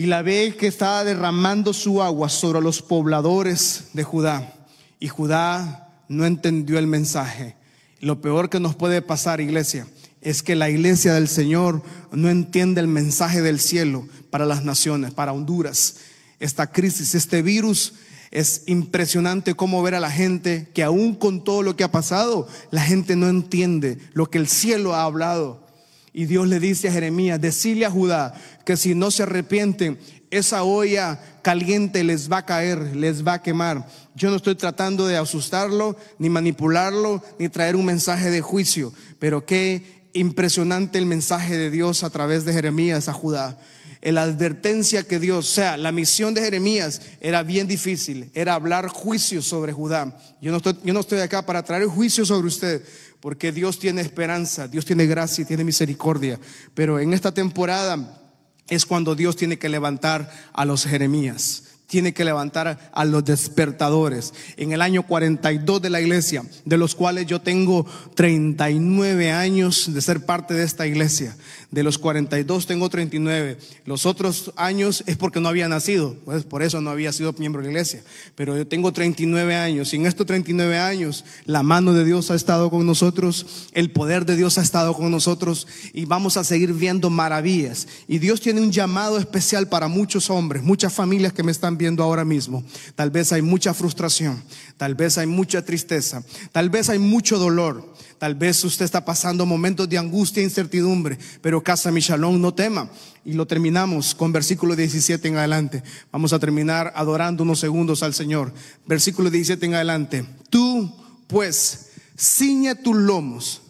y 0.00 0.06
la 0.06 0.22
ve 0.22 0.56
que 0.58 0.66
estaba 0.66 1.04
derramando 1.04 1.74
su 1.74 2.02
agua 2.02 2.30
sobre 2.30 2.62
los 2.62 2.80
pobladores 2.80 3.88
de 3.92 4.02
Judá. 4.02 4.54
Y 4.98 5.08
Judá 5.08 5.92
no 6.08 6.24
entendió 6.24 6.78
el 6.78 6.86
mensaje. 6.86 7.54
Lo 8.00 8.22
peor 8.22 8.48
que 8.48 8.60
nos 8.60 8.74
puede 8.74 9.02
pasar, 9.02 9.42
iglesia, 9.42 9.86
es 10.22 10.42
que 10.42 10.56
la 10.56 10.70
iglesia 10.70 11.12
del 11.12 11.28
Señor 11.28 11.82
no 12.12 12.30
entiende 12.30 12.80
el 12.80 12.86
mensaje 12.86 13.42
del 13.42 13.60
cielo 13.60 14.08
para 14.30 14.46
las 14.46 14.64
naciones, 14.64 15.12
para 15.12 15.34
Honduras. 15.34 15.96
Esta 16.38 16.72
crisis, 16.72 17.14
este 17.14 17.42
virus, 17.42 17.92
es 18.30 18.62
impresionante 18.68 19.52
cómo 19.52 19.82
ver 19.82 19.96
a 19.96 20.00
la 20.00 20.10
gente 20.10 20.70
que 20.72 20.82
aún 20.82 21.14
con 21.14 21.44
todo 21.44 21.60
lo 21.60 21.76
que 21.76 21.84
ha 21.84 21.92
pasado, 21.92 22.48
la 22.70 22.80
gente 22.80 23.16
no 23.16 23.28
entiende 23.28 23.98
lo 24.14 24.30
que 24.30 24.38
el 24.38 24.48
cielo 24.48 24.94
ha 24.94 25.02
hablado. 25.02 25.66
Y 26.12 26.26
Dios 26.26 26.48
le 26.48 26.58
dice 26.58 26.88
a 26.88 26.92
Jeremías, 26.92 27.40
decirle 27.40 27.86
a 27.86 27.90
Judá 27.90 28.34
que 28.64 28.76
si 28.76 28.94
no 28.94 29.10
se 29.10 29.22
arrepienten, 29.22 29.98
esa 30.30 30.62
olla 30.62 31.20
caliente 31.42 32.04
les 32.04 32.30
va 32.30 32.38
a 32.38 32.46
caer, 32.46 32.96
les 32.96 33.26
va 33.26 33.34
a 33.34 33.42
quemar. 33.42 33.86
Yo 34.14 34.30
no 34.30 34.36
estoy 34.36 34.54
tratando 34.54 35.06
de 35.06 35.16
asustarlo, 35.16 35.96
ni 36.18 36.28
manipularlo, 36.28 37.22
ni 37.38 37.48
traer 37.48 37.76
un 37.76 37.84
mensaje 37.84 38.30
de 38.30 38.40
juicio, 38.40 38.92
pero 39.18 39.44
qué 39.44 40.00
impresionante 40.12 40.98
el 40.98 41.06
mensaje 41.06 41.56
de 41.56 41.70
Dios 41.70 42.02
a 42.02 42.10
través 42.10 42.44
de 42.44 42.52
Jeremías 42.52 43.08
a 43.08 43.12
Judá. 43.12 43.58
La 44.02 44.22
advertencia 44.22 45.02
que 45.02 45.18
Dios, 45.18 45.50
o 45.50 45.54
sea, 45.54 45.76
la 45.76 45.92
misión 45.92 46.32
de 46.32 46.40
Jeremías 46.40 47.02
era 47.20 47.42
bien 47.42 47.68
difícil, 47.68 48.30
era 48.32 48.54
hablar 48.54 48.88
juicio 48.88 49.42
sobre 49.42 49.72
Judá. 49.72 50.16
Yo 50.40 50.50
no 50.50 50.56
estoy, 50.56 50.76
yo 50.82 50.94
no 50.94 51.00
estoy 51.00 51.20
acá 51.20 51.44
para 51.44 51.62
traer 51.62 51.86
juicio 51.86 52.24
sobre 52.24 52.48
usted, 52.48 52.82
porque 53.20 53.52
Dios 53.52 53.78
tiene 53.78 54.00
esperanza, 54.00 54.68
Dios 54.68 54.86
tiene 54.86 55.06
gracia 55.06 55.42
y 55.42 55.44
tiene 55.44 55.64
misericordia. 55.64 56.40
Pero 56.72 56.98
en 56.98 57.12
esta 57.12 57.32
temporada 57.32 58.22
es 58.68 58.86
cuando 58.86 59.14
Dios 59.14 59.36
tiene 59.36 59.58
que 59.58 59.68
levantar 59.68 60.30
a 60.54 60.64
los 60.64 60.86
Jeremías. 60.86 61.64
Tiene 61.90 62.14
que 62.14 62.24
levantar 62.24 62.90
a 62.92 63.04
los 63.04 63.24
despertadores. 63.24 64.32
En 64.56 64.72
el 64.72 64.80
año 64.80 65.02
42 65.02 65.82
de 65.82 65.90
la 65.90 66.00
iglesia, 66.00 66.44
de 66.64 66.78
los 66.78 66.94
cuales 66.94 67.26
yo 67.26 67.40
tengo 67.40 67.84
39 68.14 69.32
años 69.32 69.92
de 69.92 70.00
ser 70.00 70.24
parte 70.24 70.54
de 70.54 70.64
esta 70.64 70.86
iglesia. 70.86 71.36
De 71.70 71.82
los 71.82 71.98
42 71.98 72.66
tengo 72.66 72.88
39. 72.88 73.58
Los 73.84 74.06
otros 74.06 74.52
años 74.56 75.02
es 75.06 75.16
porque 75.16 75.40
no 75.40 75.48
había 75.48 75.68
nacido, 75.68 76.16
pues 76.24 76.44
por 76.44 76.62
eso 76.62 76.80
no 76.80 76.90
había 76.90 77.12
sido 77.12 77.32
miembro 77.38 77.60
de 77.60 77.66
la 77.66 77.72
iglesia. 77.72 78.02
Pero 78.34 78.56
yo 78.56 78.66
tengo 78.66 78.92
39 78.92 79.54
años 79.56 79.92
y 79.92 79.96
en 79.96 80.06
estos 80.06 80.26
39 80.26 80.78
años 80.78 81.24
la 81.44 81.62
mano 81.62 81.92
de 81.92 82.04
Dios 82.04 82.30
ha 82.30 82.34
estado 82.36 82.70
con 82.70 82.86
nosotros, 82.86 83.68
el 83.72 83.90
poder 83.90 84.26
de 84.26 84.36
Dios 84.36 84.58
ha 84.58 84.62
estado 84.62 84.94
con 84.94 85.10
nosotros 85.10 85.66
y 85.92 86.04
vamos 86.04 86.36
a 86.36 86.44
seguir 86.44 86.72
viendo 86.72 87.10
maravillas. 87.10 87.88
Y 88.06 88.18
Dios 88.18 88.40
tiene 88.40 88.60
un 88.60 88.70
llamado 88.70 89.18
especial 89.18 89.68
para 89.68 89.88
muchos 89.88 90.30
hombres, 90.30 90.62
muchas 90.62 90.92
familias 90.92 91.32
que 91.32 91.42
me 91.42 91.52
están 91.52 91.78
viendo 91.80 92.04
ahora 92.04 92.24
mismo. 92.24 92.62
Tal 92.94 93.10
vez 93.10 93.32
hay 93.32 93.40
mucha 93.42 93.72
frustración, 93.74 94.40
tal 94.76 94.94
vez 94.94 95.16
hay 95.16 95.26
mucha 95.26 95.64
tristeza, 95.64 96.22
tal 96.52 96.68
vez 96.68 96.90
hay 96.90 96.98
mucho 96.98 97.38
dolor, 97.38 97.94
tal 98.18 98.34
vez 98.34 98.62
usted 98.62 98.84
está 98.84 99.02
pasando 99.04 99.46
momentos 99.46 99.88
de 99.88 99.96
angustia 99.96 100.42
e 100.42 100.44
incertidumbre, 100.44 101.18
pero 101.40 101.64
casa 101.64 101.90
mi 101.90 102.00
shalom, 102.00 102.38
no 102.38 102.52
tema. 102.52 102.90
Y 103.24 103.32
lo 103.32 103.46
terminamos 103.46 104.14
con 104.14 104.30
versículo 104.30 104.76
17 104.76 105.26
en 105.26 105.36
adelante. 105.38 105.82
Vamos 106.12 106.32
a 106.32 106.38
terminar 106.38 106.92
adorando 106.94 107.42
unos 107.42 107.58
segundos 107.58 108.02
al 108.02 108.14
Señor. 108.14 108.52
Versículo 108.86 109.30
17 109.30 109.66
en 109.66 109.74
adelante. 109.74 110.24
Tú, 110.50 110.94
pues, 111.26 111.88
ciñe 112.18 112.74
tus 112.74 112.96
lomos, 112.96 113.62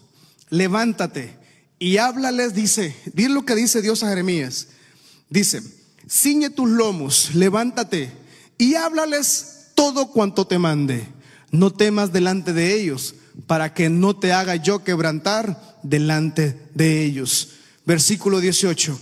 levántate 0.50 1.38
y 1.78 1.96
háblales, 1.96 2.54
dice, 2.54 2.94
di 3.14 3.28
lo 3.28 3.44
que 3.44 3.54
dice 3.54 3.80
Dios 3.80 4.02
a 4.02 4.08
Jeremías. 4.08 4.68
Dice, 5.30 5.62
ciñe 6.10 6.50
tus 6.50 6.68
lomos, 6.68 7.34
levántate 7.34 8.12
y 8.58 8.74
háblales 8.74 9.68
todo 9.74 10.08
cuanto 10.08 10.46
te 10.46 10.58
mande. 10.58 11.06
No 11.52 11.72
temas 11.72 12.12
delante 12.12 12.52
de 12.52 12.74
ellos, 12.74 13.14
para 13.46 13.72
que 13.74 13.88
no 13.88 14.16
te 14.16 14.32
haga 14.32 14.56
yo 14.56 14.84
quebrantar 14.84 15.78
delante 15.82 16.68
de 16.74 17.04
ellos. 17.04 17.50
Versículo 17.86 18.40
18. 18.40 18.98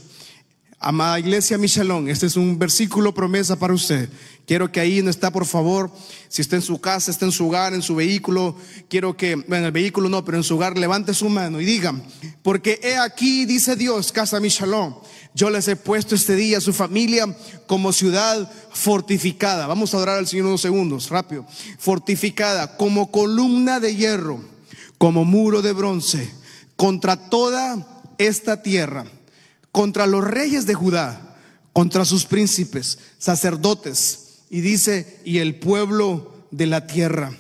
Amada 0.80 1.18
iglesia 1.18 1.58
Michelón, 1.58 2.08
este 2.08 2.26
es 2.26 2.36
un 2.36 2.56
versículo 2.56 3.12
promesa 3.12 3.58
para 3.58 3.74
usted. 3.74 4.08
Quiero 4.46 4.70
que 4.70 4.78
ahí 4.78 5.02
no 5.02 5.10
está, 5.10 5.32
por 5.32 5.44
favor, 5.44 5.90
si 6.28 6.40
está 6.40 6.54
en 6.54 6.62
su 6.62 6.80
casa, 6.80 7.10
está 7.10 7.24
en 7.24 7.32
su 7.32 7.48
hogar, 7.48 7.74
en 7.74 7.82
su 7.82 7.96
vehículo, 7.96 8.54
quiero 8.88 9.16
que, 9.16 9.34
bueno, 9.34 9.66
el 9.66 9.72
vehículo 9.72 10.08
no, 10.08 10.24
pero 10.24 10.36
en 10.36 10.44
su 10.44 10.54
hogar, 10.54 10.78
levante 10.78 11.14
su 11.14 11.28
mano 11.28 11.60
y 11.60 11.64
digan, 11.64 12.04
porque 12.44 12.78
he 12.80 12.96
aquí, 12.96 13.44
dice 13.44 13.74
Dios, 13.74 14.12
casa 14.12 14.38
Michelón, 14.38 14.94
yo 15.34 15.50
les 15.50 15.66
he 15.66 15.74
puesto 15.74 16.14
este 16.14 16.36
día 16.36 16.58
a 16.58 16.60
su 16.60 16.72
familia 16.72 17.26
como 17.66 17.92
ciudad 17.92 18.48
fortificada. 18.72 19.66
Vamos 19.66 19.92
a 19.92 19.96
adorar 19.96 20.18
al 20.18 20.28
Señor 20.28 20.46
unos 20.46 20.60
segundos, 20.60 21.10
rápido. 21.10 21.44
Fortificada 21.78 22.76
como 22.76 23.10
columna 23.10 23.80
de 23.80 23.96
hierro, 23.96 24.44
como 24.96 25.24
muro 25.24 25.60
de 25.60 25.72
bronce, 25.72 26.30
contra 26.76 27.28
toda 27.28 28.04
esta 28.18 28.62
tierra 28.62 29.06
contra 29.72 30.06
los 30.06 30.24
reyes 30.24 30.66
de 30.66 30.74
Judá, 30.74 31.36
contra 31.72 32.04
sus 32.04 32.24
príncipes, 32.24 32.98
sacerdotes, 33.18 34.40
y 34.50 34.60
dice, 34.60 35.20
y 35.24 35.38
el 35.38 35.56
pueblo 35.56 36.32
de 36.50 36.66
la 36.66 36.86
tierra. 36.86 37.32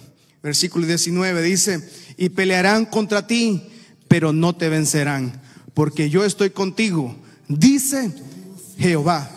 Versículo 0.42 0.86
19 0.86 1.42
dice, 1.42 1.88
y 2.16 2.28
pelearán 2.28 2.86
contra 2.86 3.26
ti, 3.26 3.62
pero 4.06 4.32
no 4.32 4.54
te 4.54 4.68
vencerán, 4.68 5.40
porque 5.74 6.10
yo 6.10 6.24
estoy 6.24 6.50
contigo, 6.50 7.16
dice 7.48 8.12
Jehová, 8.78 9.30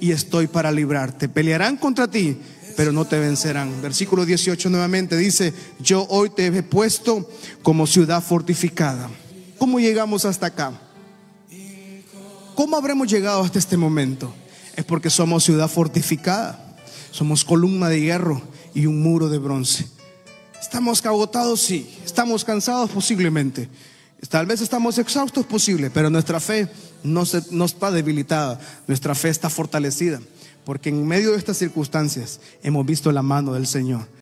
y 0.00 0.10
estoy 0.10 0.48
para 0.48 0.72
librarte. 0.72 1.28
Pelearán 1.28 1.76
contra 1.76 2.10
ti, 2.10 2.36
pero 2.76 2.90
no 2.90 3.06
te 3.06 3.20
vencerán. 3.20 3.80
Versículo 3.80 4.26
18 4.26 4.68
nuevamente 4.68 5.16
dice, 5.16 5.54
yo 5.78 6.06
hoy 6.08 6.30
te 6.30 6.46
he 6.48 6.62
puesto 6.64 7.30
como 7.62 7.86
ciudad 7.86 8.20
fortificada. 8.20 9.08
¿Cómo 9.58 9.78
llegamos 9.78 10.24
hasta 10.24 10.46
acá? 10.46 10.72
¿Cómo 12.62 12.76
habremos 12.76 13.08
llegado 13.08 13.42
hasta 13.42 13.58
este 13.58 13.76
momento? 13.76 14.32
Es 14.76 14.84
porque 14.84 15.10
somos 15.10 15.42
ciudad 15.42 15.68
fortificada, 15.68 16.76
somos 17.10 17.44
columna 17.44 17.88
de 17.88 18.00
hierro 18.00 18.40
y 18.72 18.86
un 18.86 19.02
muro 19.02 19.28
de 19.28 19.38
bronce. 19.38 19.88
¿Estamos 20.60 21.04
agotados? 21.04 21.60
Sí. 21.60 21.92
¿Estamos 22.04 22.44
cansados? 22.44 22.88
Posiblemente. 22.90 23.68
Tal 24.28 24.46
vez 24.46 24.60
estamos 24.60 24.96
exhaustos, 24.98 25.44
posible, 25.44 25.90
pero 25.90 26.08
nuestra 26.08 26.38
fe 26.38 26.68
no, 27.02 27.26
se, 27.26 27.42
no 27.50 27.64
está 27.64 27.90
debilitada, 27.90 28.60
nuestra 28.86 29.16
fe 29.16 29.30
está 29.30 29.50
fortalecida, 29.50 30.20
porque 30.64 30.90
en 30.90 31.04
medio 31.04 31.32
de 31.32 31.38
estas 31.38 31.56
circunstancias 31.56 32.38
hemos 32.62 32.86
visto 32.86 33.10
la 33.10 33.22
mano 33.22 33.54
del 33.54 33.66
Señor. 33.66 34.06